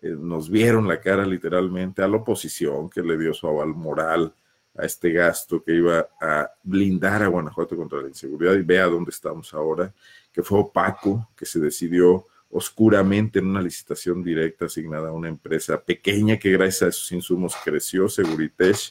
[0.00, 4.34] eh, nos vieron la cara literalmente a la oposición que le dio su aval moral
[4.78, 9.10] a este gasto que iba a blindar a Guanajuato contra la inseguridad y vea dónde
[9.10, 9.92] estamos ahora,
[10.32, 15.82] que fue opaco, que se decidió oscuramente en una licitación directa asignada a una empresa
[15.82, 18.90] pequeña que gracias a esos insumos creció, Seguritech,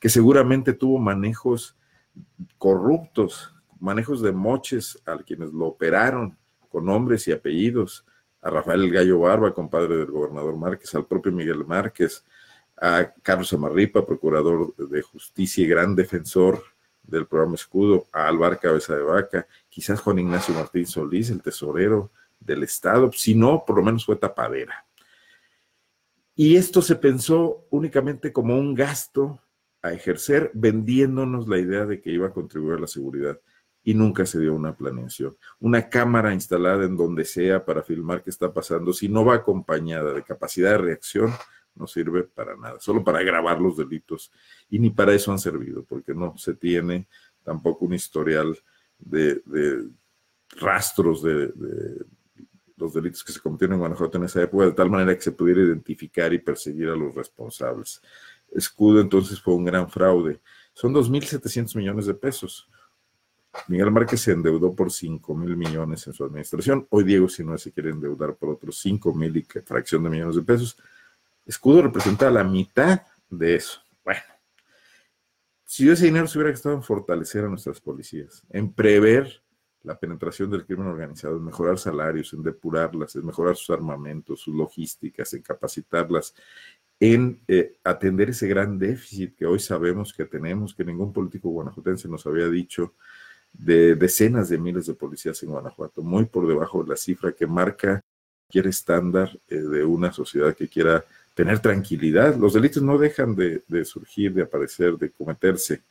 [0.00, 1.76] que seguramente tuvo manejos
[2.56, 6.36] corruptos, manejos de moches a quienes lo operaron
[6.70, 8.04] con nombres y apellidos,
[8.40, 12.24] a Rafael el Gallo Barba, compadre del gobernador Márquez, al propio Miguel Márquez,
[12.80, 16.62] a Carlos Amarripa, procurador de justicia y gran defensor
[17.02, 22.10] del programa Escudo, a Alvar Cabeza de Vaca, quizás Juan Ignacio Martín Solís, el tesorero
[22.38, 24.86] del Estado, si no, por lo menos fue tapadera.
[26.34, 29.40] Y esto se pensó únicamente como un gasto
[29.82, 33.40] a ejercer, vendiéndonos la idea de que iba a contribuir a la seguridad
[33.82, 35.36] y nunca se dio una planeación.
[35.60, 40.12] Una cámara instalada en donde sea para filmar qué está pasando, si no va acompañada
[40.12, 41.32] de capacidad de reacción,
[41.78, 44.32] no sirve para nada, solo para grabar los delitos.
[44.70, 47.06] Y ni para eso han servido, porque no se tiene
[47.42, 48.56] tampoco un historial
[48.98, 49.40] de,
[50.60, 52.04] rastros de, de,
[52.76, 55.32] los delitos que se cometieron en Guanajuato en esa época, de tal manera que se
[55.32, 58.00] pudiera identificar y perseguir a los responsables.
[58.50, 60.40] Escudo entonces fue un gran fraude.
[60.72, 62.68] Son 2.700 millones de pesos
[63.66, 66.86] Miguel Márquez se endeudó por 5 mil millones en su administración.
[66.90, 70.36] Hoy Diego si no se quiere endeudar por otros 5 mil y fracción de millones
[70.36, 70.76] de pesos.
[71.48, 73.80] Escudo representa la mitad de eso.
[74.04, 74.20] Bueno,
[75.64, 79.42] si ese dinero se hubiera gastado en fortalecer a nuestras policías, en prever
[79.82, 84.54] la penetración del crimen organizado, en mejorar salarios, en depurarlas, en mejorar sus armamentos, sus
[84.54, 86.34] logísticas, en capacitarlas,
[87.00, 92.08] en eh, atender ese gran déficit que hoy sabemos que tenemos, que ningún político guanajuatense
[92.08, 92.94] nos había dicho,
[93.52, 97.46] de decenas de miles de policías en Guanajuato, muy por debajo de la cifra que
[97.46, 98.02] marca
[98.46, 101.04] cualquier estándar eh, de una sociedad que quiera
[101.38, 102.34] tener tranquilidad.
[102.34, 105.84] Los delitos no dejan de, surgir, de aparecer, de cometerse,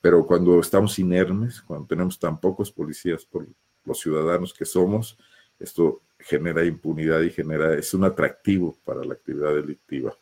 [0.00, 3.44] pero cuando estamos inermes, cuando tenemos tan pocos policías por
[3.84, 5.18] los ciudadanos que somos,
[5.58, 10.16] esto genera impunidad y genera, es un atractivo para la actividad delictiva.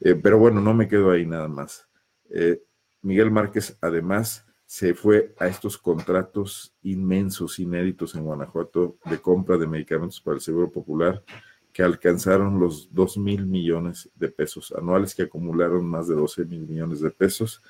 [0.00, 1.86] Eh, pero bueno, no me quedo ahí nada más.
[2.30, 2.60] Eh,
[3.02, 9.68] Miguel Márquez además se fue a estos contratos inmensos, inéditos en Guanajuato de compra de
[9.68, 11.22] medicamentos para el Seguro Popular
[11.78, 16.66] que alcanzaron los 2 mil millones de pesos anuales, que acumularon más de 12 mil
[16.66, 17.62] millones de pesos,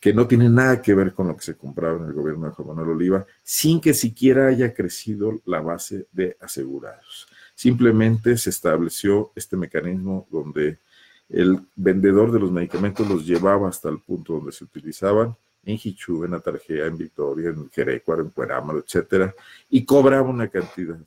[0.00, 2.52] que no tienen nada que ver con lo que se compraba en el gobierno de
[2.52, 7.28] Juan Manuel Oliva, sin que siquiera haya crecido la base de asegurados.
[7.54, 10.80] Simplemente se estableció este mecanismo donde
[11.28, 16.24] el vendedor de los medicamentos los llevaba hasta el punto donde se utilizaban, en Hichu,
[16.24, 19.32] en Atarjea, en Victoria, en Jerecuaro, en Cuerámaro, etcétera,
[19.70, 20.98] y cobraba una cantidad,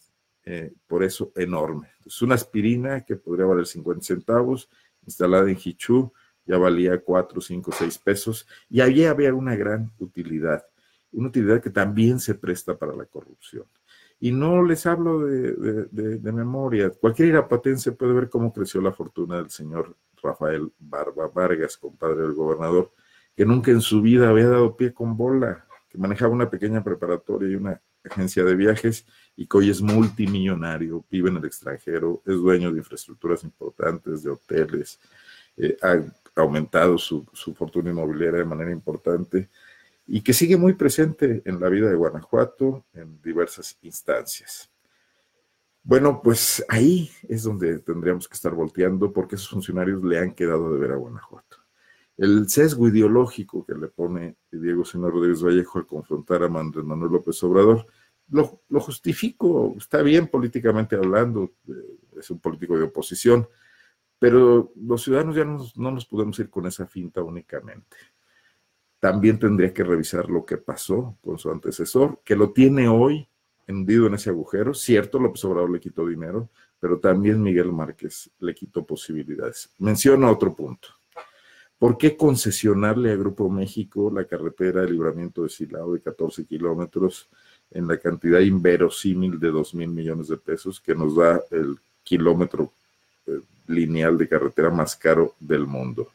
[0.46, 1.90] eh, por eso, enorme.
[2.06, 4.70] Es una aspirina que podría valer 50 centavos,
[5.06, 6.12] instalada en Hichu,
[6.46, 10.66] ya valía 4, 5, 6 pesos, y allí había una gran utilidad,
[11.12, 13.66] una utilidad que también se presta para la corrupción.
[14.20, 15.54] Y no les hablo de,
[15.90, 16.92] de memoria.
[16.92, 22.34] Cualquier irapatense puede ver cómo creció la fortuna del señor Rafael Barba Vargas, compadre del
[22.34, 22.92] gobernador,
[23.36, 27.50] que nunca en su vida había dado pie con bola, que manejaba una pequeña preparatoria
[27.50, 32.36] y una agencia de viajes y que hoy es multimillonario, vive en el extranjero, es
[32.36, 35.00] dueño de infraestructuras importantes, de hoteles,
[35.58, 36.00] eh, ha
[36.36, 39.50] aumentado su, su fortuna inmobiliaria de manera importante
[40.08, 44.70] y que sigue muy presente en la vida de Guanajuato en diversas instancias.
[45.84, 50.74] Bueno, pues ahí es donde tendríamos que estar volteando porque esos funcionarios le han quedado
[50.74, 51.61] de ver a Guanajuato.
[52.18, 57.12] El sesgo ideológico que le pone Diego Señor Rodríguez Vallejo al confrontar a Andrés Manuel
[57.12, 57.88] López Obrador,
[58.30, 63.48] lo, justifico, está bien políticamente hablando, eh, es un político de oposición,
[64.20, 67.98] pero los ciudadanos ya no, no nos podemos ir con esa finta únicamente.
[69.00, 73.28] También tendría que revisar lo que pasó con su antecesor, que lo tiene hoy
[73.68, 74.74] hundido en ese agujero.
[74.74, 79.74] Cierto, López Obrador le quitó dinero, pero también Miguel Márquez le quitó posibilidades.
[79.80, 80.90] Menciono otro punto.
[81.82, 87.28] ¿Por qué concesionarle a Grupo México la carretera de libramiento de Silao de 14 kilómetros
[87.72, 92.72] en la cantidad inverosímil de 2 mil millones de pesos que nos da el kilómetro
[93.26, 96.08] eh, lineal de carretera más caro del mundo?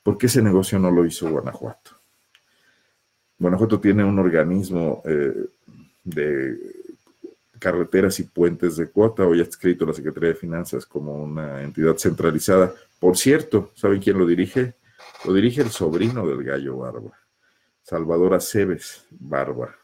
[0.00, 1.90] ¿Por qué ese negocio no lo hizo Guanajuato?
[3.36, 5.44] Guanajuato tiene un organismo eh,
[6.04, 6.56] de
[7.58, 11.96] carreteras y puentes de cuota, hoy ha escrito la Secretaría de Finanzas como una entidad
[11.96, 12.72] centralizada.
[13.00, 14.78] Por cierto, ¿saben quién lo dirige?
[15.24, 17.18] Lo dirige el sobrino del gallo Barba,
[17.82, 19.74] Salvador Aceves Barba.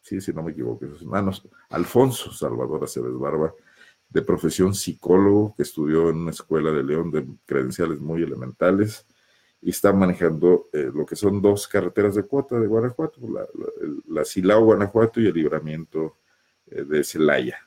[0.00, 1.46] Sí, si no me equivoco, sus manos.
[1.70, 3.54] Alfonso Salvador Aceves Barba,
[4.08, 9.06] de profesión psicólogo, que estudió en una escuela de León de credenciales muy elementales
[9.60, 13.46] y está manejando eh, lo que son dos carreteras de cuota de Guanajuato, la,
[14.08, 16.18] la Silao Guanajuato y el libramiento
[16.66, 17.58] eh, de Celaya.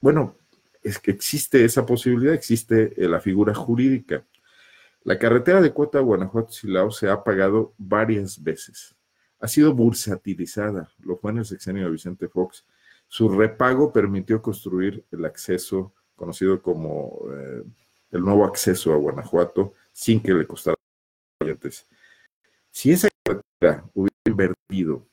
[0.00, 0.36] Bueno,
[0.82, 4.24] es que existe esa posibilidad, existe eh, la figura jurídica.
[5.06, 8.96] La carretera de cuota Guanajuato-Silao se ha pagado varias veces.
[9.38, 12.66] Ha sido bursatilizada, lo fue en el sexenio de Vicente Fox.
[13.06, 17.62] Su repago permitió construir el acceso conocido como eh,
[18.10, 20.76] el nuevo acceso a Guanajuato sin que le costara
[22.72, 25.06] Si esa carretera hubiera invertido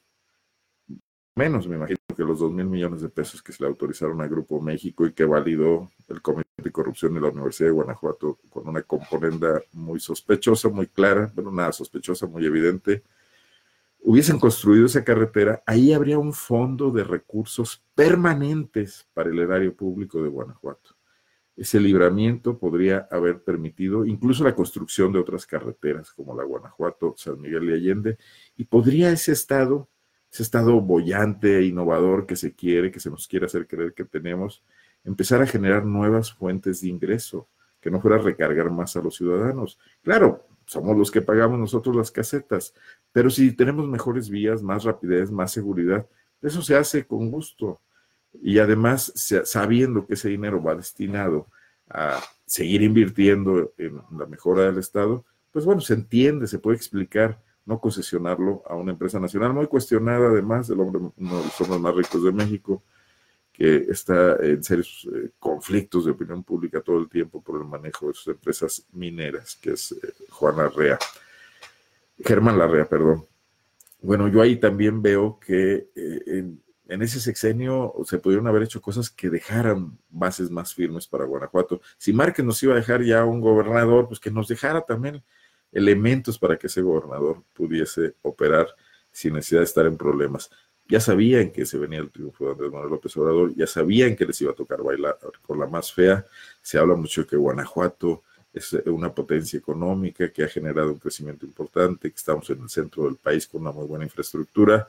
[1.36, 4.30] menos, me imagino que los dos mil millones de pesos que se le autorizaron al
[4.30, 8.68] Grupo México y que validó el Comité de Corrupción de la Universidad de Guanajuato con
[8.68, 13.04] una componenda muy sospechosa, muy clara, bueno, nada sospechosa, muy evidente,
[14.04, 20.22] hubiesen construido esa carretera, ahí habría un fondo de recursos permanentes para el erario público
[20.22, 20.96] de Guanajuato.
[21.56, 27.40] Ese libramiento podría haber permitido incluso la construcción de otras carreteras como la Guanajuato, San
[27.40, 28.18] Miguel y Allende,
[28.58, 29.88] y podría ese estado
[30.34, 34.04] ese estado bollante e innovador que se quiere, que se nos quiere hacer creer que
[34.04, 34.64] tenemos,
[35.04, 37.48] empezar a generar nuevas fuentes de ingreso,
[37.80, 39.78] que no fuera recargar más a los ciudadanos.
[40.02, 42.74] Claro, somos los que pagamos nosotros las casetas,
[43.12, 46.08] pero si tenemos mejores vías, más rapidez, más seguridad,
[46.42, 47.80] eso se hace con gusto.
[48.42, 49.14] Y además,
[49.46, 51.46] sabiendo que ese dinero va destinado
[51.88, 57.40] a seguir invirtiendo en la mejora del Estado, pues bueno, se entiende, se puede explicar
[57.66, 61.96] no concesionarlo a una empresa nacional muy cuestionada, además, del hombre, uno de los más
[61.96, 62.84] ricos de México,
[63.54, 68.08] que está en serios eh, conflictos de opinión pública todo el tiempo por el manejo
[68.08, 70.98] de sus empresas mineras, que es eh, Juan Larrea,
[72.18, 73.28] Germán Larrea, perdón.
[74.02, 78.82] Bueno, yo ahí también veo que eh, en, en, ese sexenio se pudieron haber hecho
[78.82, 81.80] cosas que dejaran bases más firmes para Guanajuato.
[81.98, 85.24] Si Márquez nos iba a dejar ya un gobernador, pues que nos dejara también
[85.74, 88.68] elementos para que ese gobernador pudiese operar
[89.12, 90.50] sin necesidad de estar en problemas.
[90.88, 94.26] Ya sabían que se venía el triunfo de Andrés Manuel López Obrador, ya sabían que
[94.26, 96.26] les iba a tocar bailar con la más fea.
[96.62, 101.46] Se habla mucho de que Guanajuato es una potencia económica que ha generado un crecimiento
[101.46, 104.88] importante, que estamos en el centro del país con una muy buena infraestructura.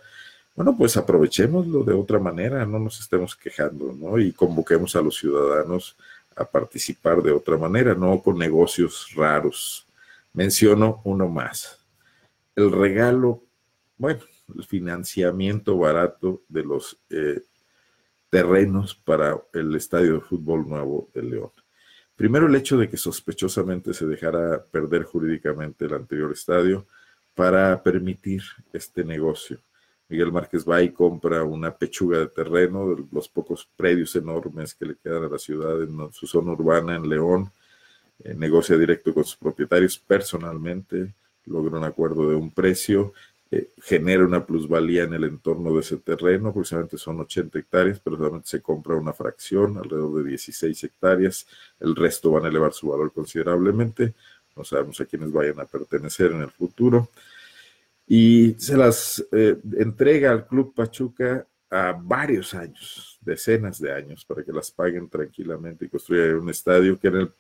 [0.55, 4.19] Bueno, pues aprovechémoslo de otra manera, no nos estemos quejando, ¿no?
[4.19, 5.97] Y convoquemos a los ciudadanos
[6.37, 9.87] a participar de otra manera, no con negocios raros,
[10.35, 11.79] Menciono uno más.
[12.57, 13.45] El regalo,
[13.97, 14.21] bueno,
[14.55, 17.41] el financiamiento barato de los eh,
[18.31, 21.51] terrenos para el estadio de fútbol nuevo de León.
[22.17, 26.85] Primero el hecho de que sospechosamente se dejara perder jurídicamente el anterior estadio
[27.35, 29.61] para permitir este negocio.
[30.09, 34.87] Miguel Márquez va y compra una pechuga de terreno de los pocos predios enormes que
[34.87, 37.53] le quedan a la ciudad en su zona urbana en León
[38.25, 41.13] eh, negocia directo con sus propietarios personalmente,
[41.45, 43.13] logra un acuerdo de un precio,
[43.51, 48.17] eh, genera una plusvalía en el entorno de ese terreno, aproximadamente son 80 hectáreas, pero
[48.17, 51.47] solamente se compra una fracción, alrededor de 16 hectáreas,
[51.79, 54.15] el resto van a elevar su valor considerablemente,
[54.57, 57.11] no sabemos a quiénes vayan a pertenecer en el futuro,
[58.07, 64.43] y se las eh, entrega al Club Pachuca a varios años, decenas de años, para
[64.43, 67.33] que las paguen tranquilamente y construyan un estadio que en el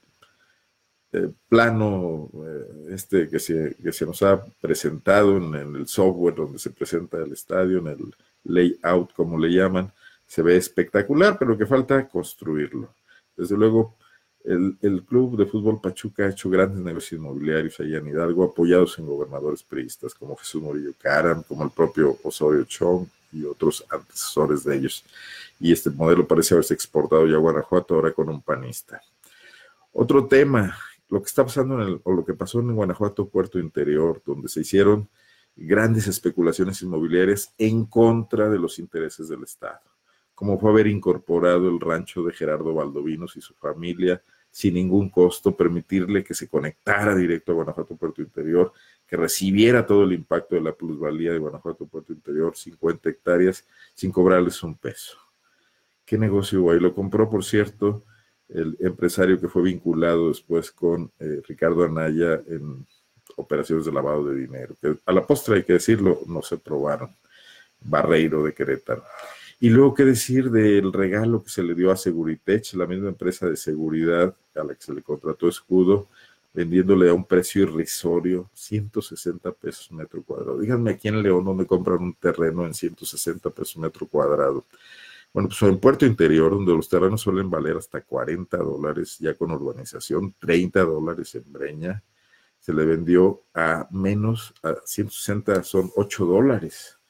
[1.15, 6.59] eh, plano eh, este que se, que se, nos ha presentado en, el software donde
[6.59, 9.93] se presenta el estadio, en el layout como le llaman,
[10.27, 12.89] se ve espectacular, pero que falta construirlo.
[13.37, 13.95] Desde luego,
[14.43, 18.99] el, el, Club de Fútbol Pachuca ha hecho grandes negocios inmobiliarios allá en Hidalgo, apoyados
[18.99, 24.65] en gobernadores priistas como Jesús Murillo Caram, como el propio Osorio Chong y otros antecesores
[24.65, 25.05] de ellos.
[25.61, 29.01] Y este modelo parece haberse exportado ya a Guanajuato ahora con un panista.
[29.93, 30.77] Otro tema
[31.09, 34.49] lo que está pasando en el, o lo que pasó en Guanajuato, Puerto Interior, donde
[34.49, 35.09] se hicieron
[35.57, 39.83] grandes especulaciones inmobiliarias en contra de los intereses del Estado,
[40.35, 44.23] como fue haber incorporado el rancho de Gerardo Valdovinos y su familia
[44.55, 48.73] sin ningún costo, permitirle que se conectara directo a Guanajuato Puerto Interior,
[49.05, 54.13] que recibiera todo el impacto de la plusvalía de Guanajuato Puerto Interior, 50 hectáreas, sin
[54.13, 55.19] cobrarles un peso.
[56.05, 56.79] ¿Qué negocio hubo ahí?
[56.79, 58.05] Lo compró, por cierto,
[58.49, 62.87] el empresario que fue vinculado después con eh, Ricardo Anaya en
[63.37, 67.11] operaciones de lavado de dinero, que a la postre hay que decirlo, no se probaron.
[67.85, 69.05] Barreiro de Querétaro.
[69.61, 73.49] Y luego, ¿qué decir del regalo que se le dio a Seguritech, la misma empresa
[73.49, 76.09] de seguridad a la que se le contrató escudo,
[76.53, 80.59] vendiéndole a un precio irrisorio, 160 pesos metro cuadrado?
[80.59, 84.65] Díganme aquí en León donde compran un terreno en 160 pesos metro cuadrado.
[85.35, 89.51] Bueno, pues en Puerto Interior, donde los terrenos suelen valer hasta 40 dólares ya con
[89.51, 92.05] urbanización, 30 dólares en Breña,
[92.61, 97.01] se le vendió a menos, a 160 son 8 dólares.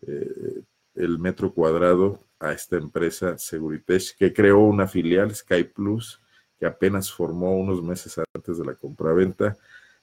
[0.00, 0.62] Eh,
[0.94, 6.22] el metro cuadrado a esta empresa Seguritech, que creó una filial, Sky Plus,
[6.58, 9.54] que apenas formó unos meses antes de la compraventa,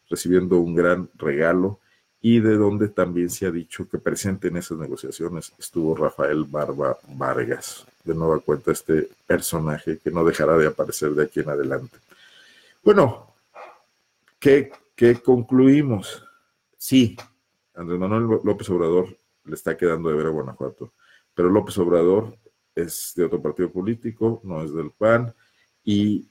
[0.07, 1.79] recibiendo un gran regalo
[2.25, 6.97] y de donde también se ha dicho que presente en esas negociaciones estuvo Rafael Barba
[7.09, 7.85] Vargas.
[8.01, 11.97] De nueva cuenta, este personaje que no dejará de aparecer de aquí en adelante.
[12.81, 13.27] Bueno,
[14.39, 14.71] ¿qué,
[15.21, 16.23] concluimos?
[16.77, 17.17] Sí,
[17.75, 20.93] Andrés Manuel López Obrador le está quedando de ver a Guanajuato,
[21.35, 22.37] pero López Obrador
[22.73, 25.33] es de otro partido político, no es del PAN,
[25.83, 26.25] y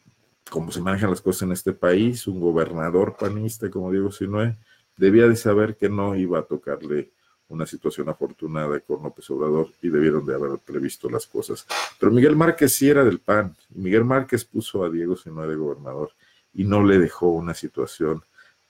[0.49, 4.57] como se manejan las cosas en este país, un gobernador panista como Diego Sinue,
[4.97, 7.11] debía de saber que no iba a tocarle
[7.49, 11.67] una situación afortunada con López Obrador y debieron de haber previsto las cosas.
[12.01, 13.55] Pero Miguel Márquez sí era del PAN.
[13.71, 16.13] Miguel Márquez puso a Diego Sinue de gobernador
[16.55, 18.23] y no le dejó una situación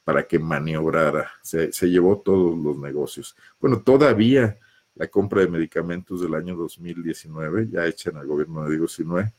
[0.04, 1.30] para que maniobrara.
[1.42, 3.36] Se, se, llevó todos los negocios.
[3.60, 4.58] Bueno, todavía
[4.96, 9.32] la compra de medicamentos del año 2019, ya hecha en el gobierno de Diego Sinue,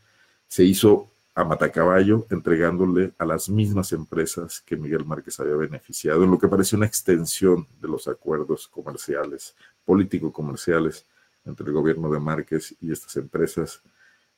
[0.47, 6.31] se hizo a Matacaballo, entregándole a las mismas empresas que Miguel Márquez había beneficiado, en
[6.31, 9.55] lo que parece una extensión de los acuerdos comerciales,
[9.86, 11.05] político-comerciales
[11.45, 13.81] entre el gobierno de Márquez y estas empresas.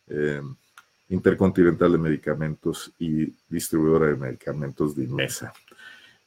[0.08, 0.42] Eh,
[1.10, 5.54] Intercontinental de Medicamentos y distribuidora de medicamentos de IMESA.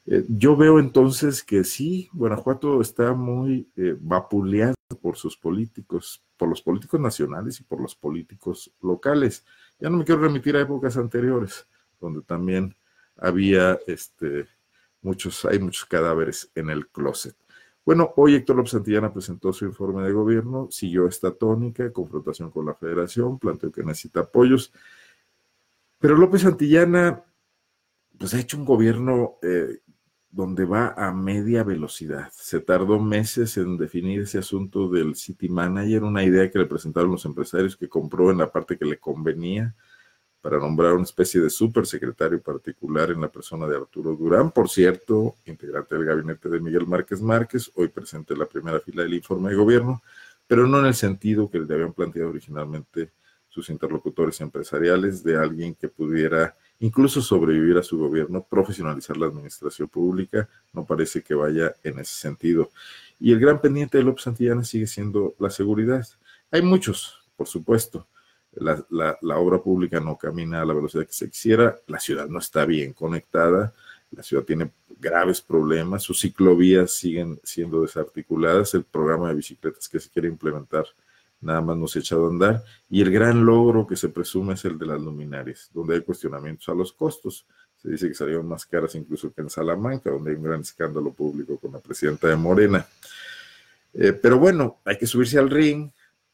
[0.07, 6.49] Eh, yo veo entonces que sí, Guanajuato está muy eh, vapuleado por sus políticos, por
[6.49, 9.45] los políticos nacionales y por los políticos locales.
[9.79, 11.67] Ya no me quiero remitir a épocas anteriores,
[12.01, 12.75] donde también
[13.17, 14.47] había este,
[15.03, 17.37] muchos, hay muchos cadáveres en el closet.
[17.85, 22.67] Bueno, hoy Héctor López Santillana presentó su informe de gobierno, siguió esta tónica, confrontación con
[22.67, 24.73] la federación, planteó que necesita apoyos,
[25.99, 27.25] pero López Santillana
[28.19, 29.79] pues ha hecho un gobierno eh,
[30.31, 32.31] donde va a media velocidad.
[32.33, 37.11] Se tardó meses en definir ese asunto del City Manager, una idea que le presentaron
[37.11, 39.75] los empresarios que compró en la parte que le convenía
[40.41, 45.35] para nombrar una especie de supersecretario particular en la persona de Arturo Durán, por cierto,
[45.47, 49.51] integrante del gabinete de Miguel Márquez Márquez, hoy presente en la primera fila del informe
[49.51, 50.03] de gobierno,
[50.47, 53.11] pero no en el sentido que le habían planteado originalmente
[53.49, 59.89] sus interlocutores empresariales de alguien que pudiera incluso sobrevivir a su gobierno, profesionalizar la administración
[59.89, 62.71] pública, no parece que vaya en ese sentido.
[63.19, 66.07] Y el gran pendiente de López Santillana sigue siendo la seguridad.
[66.51, 68.07] Hay muchos, por supuesto.
[68.53, 72.39] La, la, obra pública no camina a la velocidad que se quisiera, la ciudad no
[72.39, 73.73] está bien conectada,
[74.11, 80.01] la ciudad tiene graves problemas, sus ciclovías siguen siendo desarticuladas, el programa de bicicletas que
[80.01, 80.87] se quiere implementar
[81.41, 82.65] nada más nos ha echado a andar.
[82.91, 86.69] Y el gran logro que se presume es el de las luminarias, donde hay cuestionamientos
[86.69, 87.47] a los costos.
[87.77, 91.13] Se dice que salieron más caras incluso que en Salamanca, donde hay un gran escándalo
[91.13, 92.87] público con la presidenta de Morena.
[93.95, 95.91] Eh, pero bueno, hay que subirse al ring.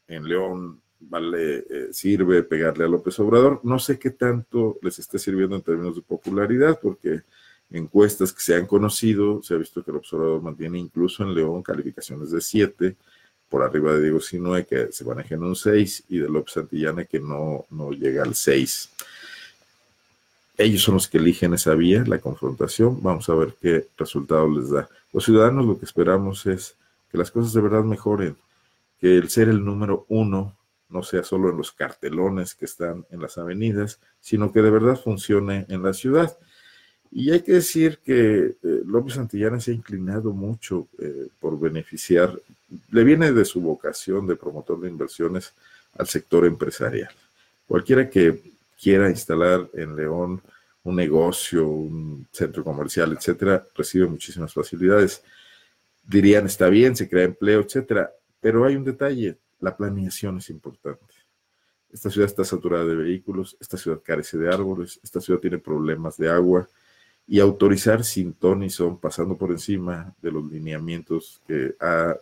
[0.07, 3.61] En León vale, eh, sirve pegarle a López Obrador.
[3.63, 7.21] No sé qué tanto les esté sirviendo en términos de popularidad, porque
[7.69, 11.61] encuestas que se han conocido, se ha visto que el Obrador mantiene incluso en León
[11.61, 12.95] calificaciones de 7
[13.49, 17.05] por arriba de Diego Sinue, que se maneja en un 6, y de López Santillana,
[17.05, 18.89] que no, no llega al 6.
[20.57, 23.01] Ellos son los que eligen esa vía, la confrontación.
[23.01, 24.87] Vamos a ver qué resultado les da.
[25.11, 26.75] Los ciudadanos lo que esperamos es
[27.11, 28.37] que las cosas de verdad mejoren,
[28.99, 30.55] que el ser el número uno
[30.89, 34.99] no sea solo en los cartelones que están en las avenidas, sino que de verdad
[35.01, 36.37] funcione en la ciudad.
[37.17, 42.37] Y hay que decir que eh, López Santillana se ha inclinado mucho eh, por beneficiar,
[42.91, 45.53] le viene de su vocación de promotor de inversiones
[45.97, 47.13] al sector empresarial.
[47.69, 48.41] Cualquiera que
[48.77, 50.41] quiera instalar en León
[50.83, 55.23] un negocio, un centro comercial, etcétera, recibe muchísimas facilidades.
[56.05, 58.11] Dirían, está bien, se crea empleo, etcétera,
[58.41, 61.15] pero hay un detalle, la planeación es importante.
[61.93, 66.17] Esta ciudad está saturada de vehículos, esta ciudad carece de árboles, esta ciudad tiene problemas
[66.17, 66.67] de agua,
[67.27, 72.15] y autorizar sin ton son, pasando por encima de los lineamientos que ha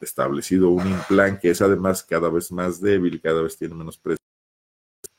[0.00, 4.24] establecido un plan que es además cada vez más débil, cada vez tiene menos presencia,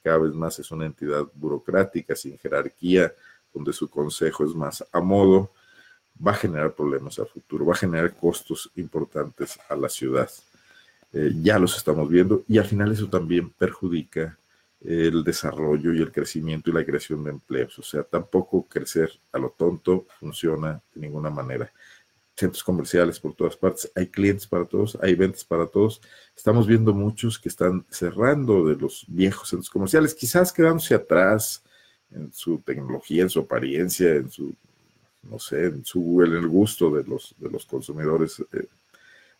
[0.01, 3.13] cada vez más es una entidad burocrática, sin jerarquía,
[3.53, 5.51] donde su consejo es más a modo,
[6.25, 10.29] va a generar problemas a futuro, va a generar costos importantes a la ciudad.
[11.11, 14.37] Eh, ya los estamos viendo y al final eso también perjudica
[14.81, 17.77] el desarrollo y el crecimiento y la creación de empleos.
[17.79, 21.71] O sea, tampoco crecer a lo tonto funciona de ninguna manera.
[22.35, 26.01] Centros comerciales por todas partes, hay clientes para todos, hay ventas para todos.
[26.35, 31.61] Estamos viendo muchos que están cerrando de los viejos centros comerciales, quizás quedándose atrás
[32.11, 34.55] en su tecnología, en su apariencia, en su,
[35.23, 38.67] no sé, en su el gusto de los, de los consumidores eh,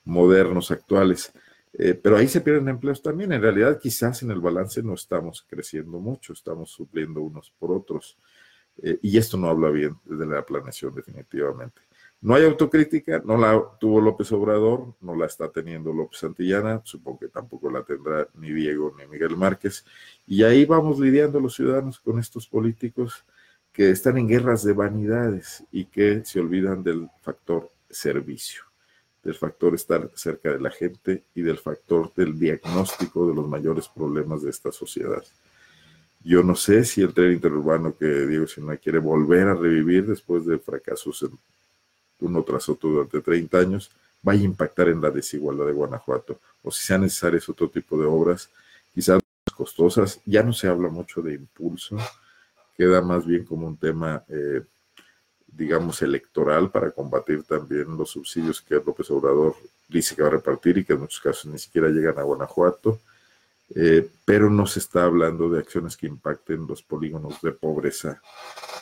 [0.04, 1.32] modernos actuales
[1.74, 3.32] eh, pero ahí se pierden empleos también.
[3.32, 8.18] En realidad, quizás en el balance no estamos creciendo mucho, estamos supliendo unos por otros.
[8.82, 11.82] Eh, y esto no habla bien de la planeación, definitivamente.
[12.22, 17.20] No hay autocrítica, no la tuvo López Obrador, no la está teniendo López Santillana, supongo
[17.20, 19.86] que tampoco la tendrá ni Diego ni Miguel Márquez.
[20.28, 23.26] Y ahí vamos lidiando los ciudadanos con estos políticos
[23.72, 28.69] que están en guerras de vanidades y que se olvidan del factor servicio
[29.24, 33.88] del factor estar cerca de la gente y del factor del diagnóstico de los mayores
[33.88, 35.24] problemas de esta sociedad.
[36.24, 40.46] Yo no sé si el tren interurbano que Diego Sinai quiere volver a revivir después
[40.46, 41.32] de fracasos en
[42.22, 43.92] uno tras otro durante 30 años,
[44.22, 48.06] vaya a impactar en la desigualdad de Guanajuato, o si sean necesarias otro tipo de
[48.06, 48.50] obras,
[48.94, 49.22] quizás
[49.56, 50.20] costosas.
[50.26, 51.98] Ya no se habla mucho de impulso,
[52.78, 54.62] queda más bien como un tema eh,
[55.52, 59.56] digamos, electoral para combatir también los subsidios que López Obrador
[59.88, 63.00] dice que va a repartir y que en muchos casos ni siquiera llegan a Guanajuato,
[63.76, 68.22] eh, pero no se está hablando de acciones que impacten los polígonos de pobreza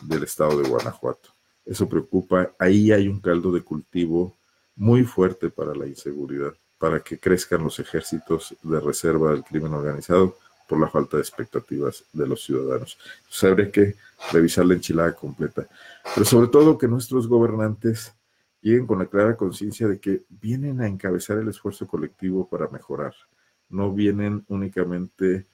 [0.01, 1.30] del estado de Guanajuato.
[1.65, 2.51] Eso preocupa.
[2.57, 4.38] Ahí hay un caldo de cultivo
[4.76, 10.38] muy fuerte para la inseguridad, para que crezcan los ejércitos de reserva del crimen organizado,
[10.68, 12.97] por la falta de expectativas de los ciudadanos.
[13.20, 13.95] Entonces habría que
[14.32, 15.68] revisar la enchilada completa.
[16.13, 18.13] Pero sobre todo que nuestros gobernantes
[18.61, 23.13] lleguen con la clara conciencia de que vienen a encabezar el esfuerzo colectivo para mejorar.
[23.70, 25.45] No vienen únicamente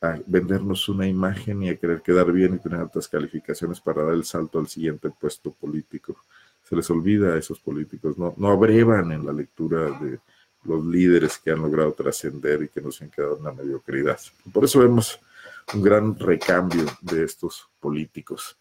[0.00, 4.14] a vendernos una imagen y a querer quedar bien y tener altas calificaciones para dar
[4.14, 6.16] el salto al siguiente puesto político.
[6.62, 10.18] Se les olvida a esos políticos, no, no abrevan en la lectura de
[10.64, 14.18] los líderes que han logrado trascender y que nos han quedado en la mediocridad.
[14.52, 15.18] Por eso vemos
[15.72, 18.56] un gran recambio de estos políticos.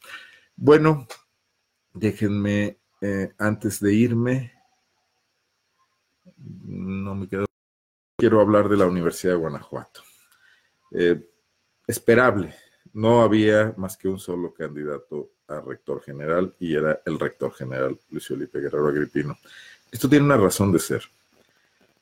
[0.56, 1.08] Bueno,
[1.94, 4.54] déjenme, eh, antes de irme,
[6.38, 7.46] no me quedo,
[8.18, 10.02] quiero hablar de la Universidad de Guanajuato.
[10.92, 11.30] Eh,
[11.88, 12.56] esperable,
[12.94, 18.00] no había más que un solo candidato a rector general y era el rector general
[18.12, 19.38] Lucio Felipe Guerrero Agripino.
[19.92, 21.04] Esto tiene una razón de ser.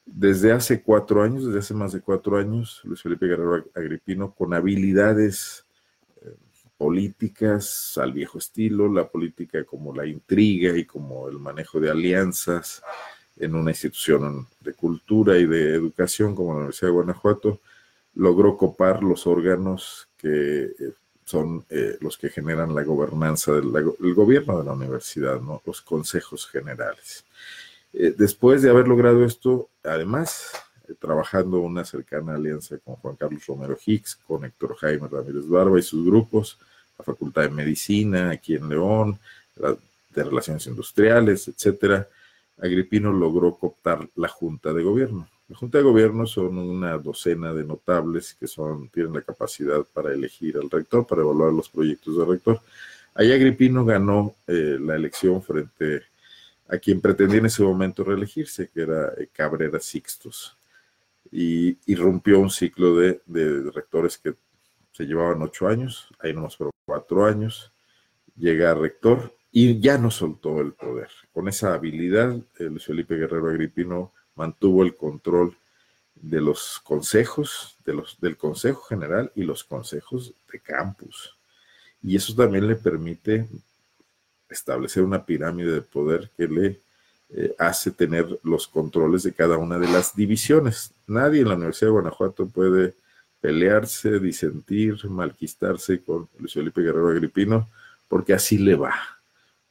[0.05, 4.53] Desde hace cuatro años, desde hace más de cuatro años, Luis Felipe Guerrero Agripino, con
[4.53, 5.65] habilidades
[6.23, 6.35] eh,
[6.77, 12.81] políticas al viejo estilo, la política como la intriga y como el manejo de alianzas
[13.37, 17.59] en una institución de cultura y de educación como la Universidad de Guanajuato,
[18.15, 20.93] logró copar los órganos que eh,
[21.25, 27.23] son eh, los que generan la gobernanza del gobierno de la universidad, los consejos generales.
[27.93, 30.51] Eh, después de haber logrado esto, además,
[30.99, 35.83] trabajando una cercana alianza con Juan Carlos Romero Hicks, con Héctor Jaime Ramírez Barba y
[35.83, 36.57] sus grupos,
[36.97, 39.19] la Facultad de Medicina aquí en León,
[39.55, 42.07] de Relaciones Industriales, etcétera,
[42.61, 45.27] Agripino logró cooptar la Junta de Gobierno.
[45.49, 50.13] La Junta de Gobierno son una docena de notables que son, tienen la capacidad para
[50.13, 52.61] elegir al rector, para evaluar los proyectos del rector.
[53.15, 56.03] Ahí Agripino ganó eh, la elección frente
[56.67, 60.57] a quien pretendía en ese momento reelegirse, que era eh, Cabrera Sixtos.
[61.31, 63.21] Y, rompió un ciclo de,
[63.73, 64.33] rectores que
[64.91, 67.71] se llevaban ocho años, ahí nomás fueron cuatro años,
[68.35, 71.09] llega a rector y ya no soltó el poder.
[71.33, 75.55] Con esa habilidad, Luis Felipe Guerrero Agripino mantuvo el control
[76.15, 81.37] de los consejos, de los, del Consejo General y los consejos de campus.
[82.03, 83.47] Y eso también le permite
[84.51, 86.79] establecer una pirámide de poder que le
[87.33, 90.91] eh, hace tener los controles de cada una de las divisiones.
[91.07, 92.93] Nadie en la Universidad de Guanajuato puede
[93.39, 97.69] pelearse, disentir, malquistarse con Luis Felipe Guerrero Agripino,
[98.07, 98.93] porque así le va.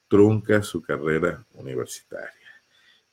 [0.08, 2.32] Trunca su carrera universitaria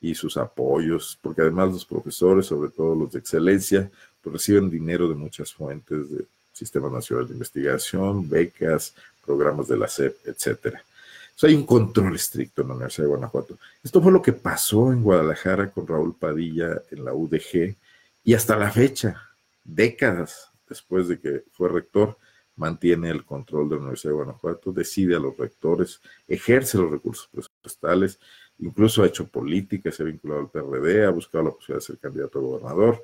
[0.01, 3.91] y sus apoyos, porque además los profesores, sobre todo los de excelencia,
[4.21, 8.95] pues reciben dinero de muchas fuentes, de Sistema Nacional de Investigación, becas,
[9.25, 10.81] programas de la SEP, etcétera.
[11.45, 13.57] Hay un control estricto en la Universidad de Guanajuato.
[13.83, 17.75] Esto fue lo que pasó en Guadalajara con Raúl Padilla en la UDG
[18.23, 19.29] y hasta la fecha,
[19.63, 22.17] décadas después de que fue rector,
[22.55, 27.29] mantiene el control de la Universidad de Guanajuato, decide a los rectores, ejerce los recursos
[27.31, 28.19] presupuestales
[28.59, 31.97] incluso ha hecho política, se ha vinculado al PRD, ha buscado la posibilidad de ser
[31.97, 33.03] candidato a gobernador.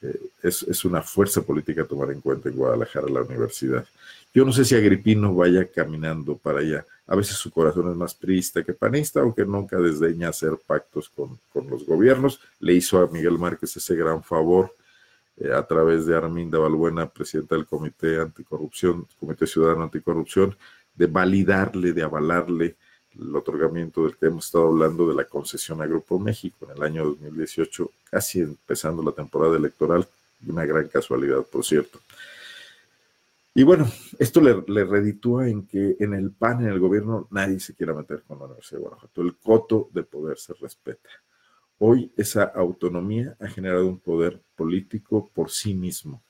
[0.00, 3.86] Eh, es, una fuerza política a tomar en cuenta en Guadalajara, la universidad.
[4.34, 6.86] Yo no sé si Agripino vaya caminando para allá.
[7.06, 11.38] A veces su corazón es más triste que panista, aunque nunca desdeña hacer pactos con,
[11.68, 12.40] los gobiernos.
[12.58, 14.74] Le hizo a Miguel Márquez ese gran favor
[15.36, 20.56] eh, a través de Arminda Balbuena, presidenta del Comité Anticorrupción, Comité Ciudadano Anticorrupción,
[20.94, 22.76] de validarle, de avalarle
[23.14, 26.82] el otorgamiento del que hemos estado hablando de la concesión a Grupo México en el
[26.82, 30.06] año 2018, casi empezando la temporada electoral,
[30.46, 32.00] una gran casualidad, por cierto.
[33.54, 33.86] Y bueno,
[34.18, 37.92] esto le, le, reditúa en que en el PAN, en el gobierno, nadie se quiera
[37.92, 39.20] meter con la Universidad de Guanajuato.
[39.20, 41.10] El coto de poder se respeta.
[41.78, 46.22] Hoy esa autonomía ha generado un poder político por sí mismo,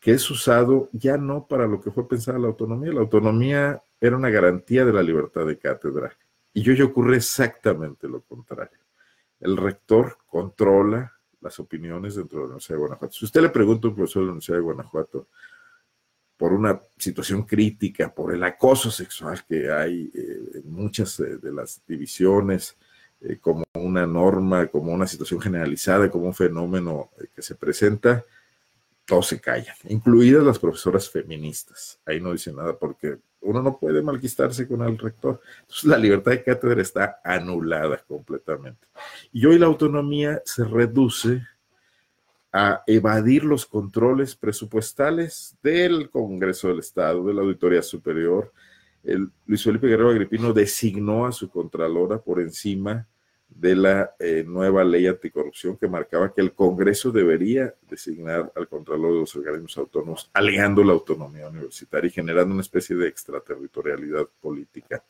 [0.00, 2.92] que es usado ya no para lo que fue pensada la autonomía.
[2.92, 6.16] La autonomía era una garantía de la libertad de cátedra.
[6.54, 8.78] Y hoy ocurre exactamente lo contrario.
[9.40, 13.12] El rector controla las opiniones dentro de la Universidad de Guanajuato.
[13.12, 15.26] Si usted le pregunta a un profesor de la Universidad de Guanajuato
[16.44, 21.50] por una situación crítica, por el acoso sexual que hay eh, en muchas eh, de
[21.50, 22.76] las divisiones,
[23.22, 28.26] eh, como una norma, como una situación generalizada, como un fenómeno que se presenta,
[29.06, 31.98] todos se callan, incluidas las profesoras feministas.
[32.04, 35.40] Ahí no dice nada porque uno no puede malquistarse con el rector.
[35.62, 38.86] Entonces la libertad de cátedra está anulada completamente.
[39.32, 41.40] Y hoy la autonomía se reduce
[42.56, 48.52] a evadir los controles presupuestales del Congreso del Estado, de la Auditoría Superior.
[49.02, 53.08] El, Luis Felipe Guerrero Agripino designó a su contralora por encima
[53.48, 59.14] de la eh, nueva ley anticorrupción que marcaba que el Congreso debería designar al Contralor
[59.14, 65.02] de los organismos autónomos, alegando la autonomía universitaria y generando una especie de extraterritorialidad política.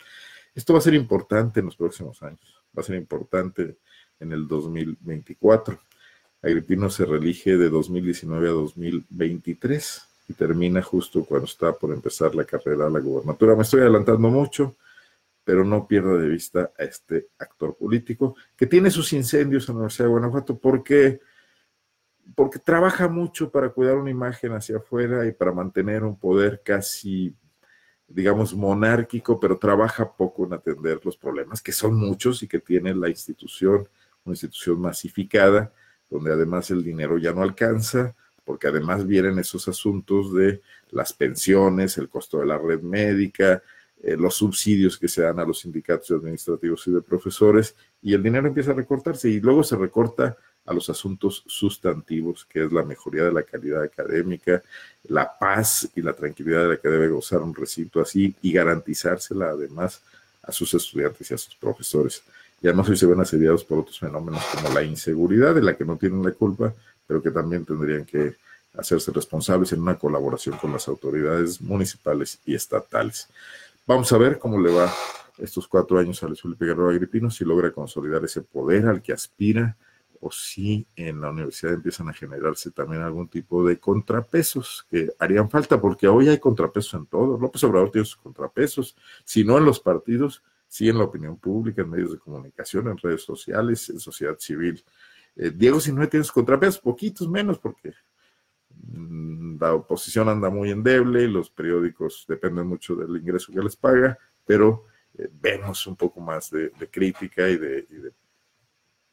[0.55, 3.77] Esto va a ser importante en los próximos años, va a ser importante
[4.19, 5.79] en el 2024.
[6.45, 12.45] Agripino se relige de 2019 a 2023 y termina justo cuando está por empezar la
[12.45, 13.57] carrera a la gubernatura.
[13.57, 14.77] Me estoy adelantando mucho,
[15.43, 19.79] pero no pierda de vista a este actor político que tiene sus incendios en la
[19.81, 21.21] Universidad de Guanajuato porque,
[22.35, 27.35] porque trabaja mucho para cuidar una imagen hacia afuera y para mantener un poder casi,
[28.07, 32.95] digamos, monárquico, pero trabaja poco en atender los problemas, que son muchos y que tiene
[32.95, 33.89] la institución,
[34.25, 35.73] una institución masificada,
[36.15, 40.61] donde además el dinero ya no alcanza, porque además vienen esos asuntos de
[40.93, 43.61] las pensiones, el costo de la red médica,
[44.01, 48.23] eh, los subsidios que se dan a los sindicatos administrativos y de profesores, y el
[48.23, 52.85] dinero empieza a recortarse y luego se recorta a los asuntos sustantivos, que es la
[52.85, 54.63] mejoría de la calidad académica,
[55.09, 59.49] la paz y la tranquilidad de la que debe gozar un recinto así y garantizársela
[59.49, 60.01] además
[60.45, 62.23] a sus estudiantes y a sus profesores.
[62.61, 65.85] Y además hoy se ven asediados por otros fenómenos como la inseguridad, de la que
[65.85, 66.73] no tienen la culpa,
[67.07, 68.37] pero que también tendrían que
[68.77, 73.29] hacerse responsables en una colaboración con las autoridades municipales y estatales.
[73.87, 74.93] Vamos a ver cómo le va
[75.39, 79.13] estos cuatro años a Luis Felipe Guerrero Agripino, si logra consolidar ese poder al que
[79.13, 79.77] aspira
[80.21, 85.51] o si en la universidad empiezan a generarse también algún tipo de contrapesos que harían
[85.51, 87.39] falta, porque hoy hay contrapesos en todo.
[87.39, 90.43] López Obrador tiene sus contrapesos, si no en los partidos,
[90.75, 94.85] sí en la opinión pública, en medios de comunicación, en redes sociales, en sociedad civil.
[95.37, 97.93] Eh, Diego, si no tiene sus contrapesos, poquitos menos, porque
[98.83, 103.77] Mm, la oposición anda muy endeble, y los periódicos dependen mucho del ingreso que les
[103.77, 108.13] paga, pero eh, vemos un poco más de, crítica y de,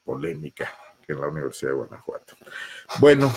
[0.04, 0.70] polémica
[1.06, 2.36] que en la Universidad de Guanajuato.
[3.00, 3.32] Bueno,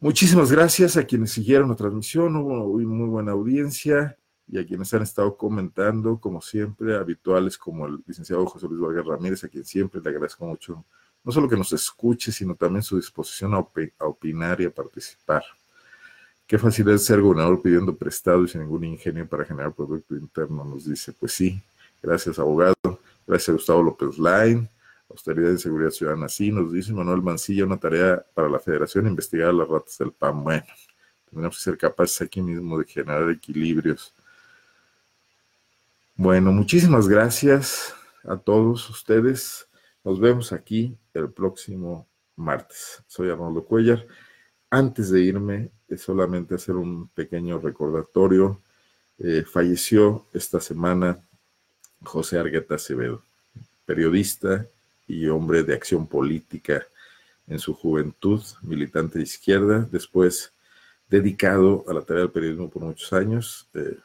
[0.00, 4.16] muchísimas gracias a quienes siguieron la transmisión, hubo muy buena audiencia
[4.48, 9.06] y a quienes han estado comentando, como siempre, habituales como el licenciado José Luis Vargas
[9.06, 10.84] Ramírez, a quien siempre le agradezco mucho
[11.26, 15.42] no solo que nos escuche, sino también su disposición a, opinar y a participar.
[16.46, 20.64] Qué fácil es ser gobernador pidiendo prestado y sin ningún ingenio para generar producto interno,
[20.64, 21.12] nos dice.
[21.12, 21.60] Pues sí,
[22.00, 22.76] gracias abogado,
[23.26, 24.68] gracias a Gustavo López Lain,
[25.10, 29.52] Austeridad y Seguridad Ciudadana, sí, nos dice Manuel Mancilla, una tarea para la federación, investigar
[29.52, 30.44] las ratas del PAN.
[30.44, 30.66] Bueno,
[31.28, 34.14] tenemos que ser capaces aquí mismo de generar equilibrios.
[36.18, 37.94] Bueno, muchísimas gracias
[38.24, 39.68] a todos ustedes.
[40.02, 43.02] Nos vemos aquí el próximo martes.
[43.06, 44.06] Soy Arnoldo Cuellar.
[44.70, 48.62] Antes de irme, solamente hacer un pequeño recordatorio.
[49.18, 51.18] Eh, falleció esta semana
[52.02, 53.22] José Argueta Acevedo,
[53.84, 54.66] periodista
[55.06, 56.86] y hombre de acción política
[57.46, 60.54] en su juventud, militante de izquierda, después
[61.10, 63.68] dedicado a la tarea del periodismo por muchos años.
[63.74, 63.98] Eh,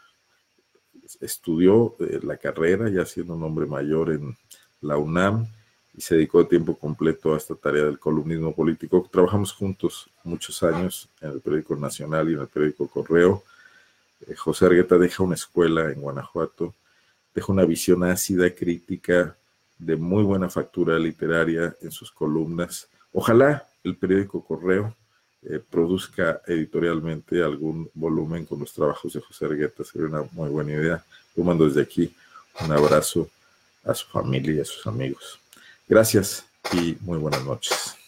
[1.21, 4.37] estudió eh, la carrera, ya siendo un hombre mayor en
[4.81, 5.47] la UNAM,
[5.95, 9.07] y se dedicó de tiempo completo a esta tarea del columnismo político.
[9.11, 13.43] Trabajamos juntos muchos años en el periódico Nacional y en el periódico Correo.
[14.27, 16.73] Eh, José Argueta deja una escuela en Guanajuato,
[17.33, 19.35] deja una visión ácida, crítica,
[19.77, 22.87] de muy buena factura literaria en sus columnas.
[23.11, 24.95] Ojalá el periódico Correo
[25.43, 30.73] eh, produzca editorialmente algún volumen con los trabajos de José Argueta, sería una muy buena
[30.73, 31.03] idea.
[31.35, 32.13] Yo mando desde aquí
[32.59, 33.29] un abrazo
[33.83, 35.39] a su familia y a sus amigos.
[35.87, 38.00] Gracias y muy buenas noches.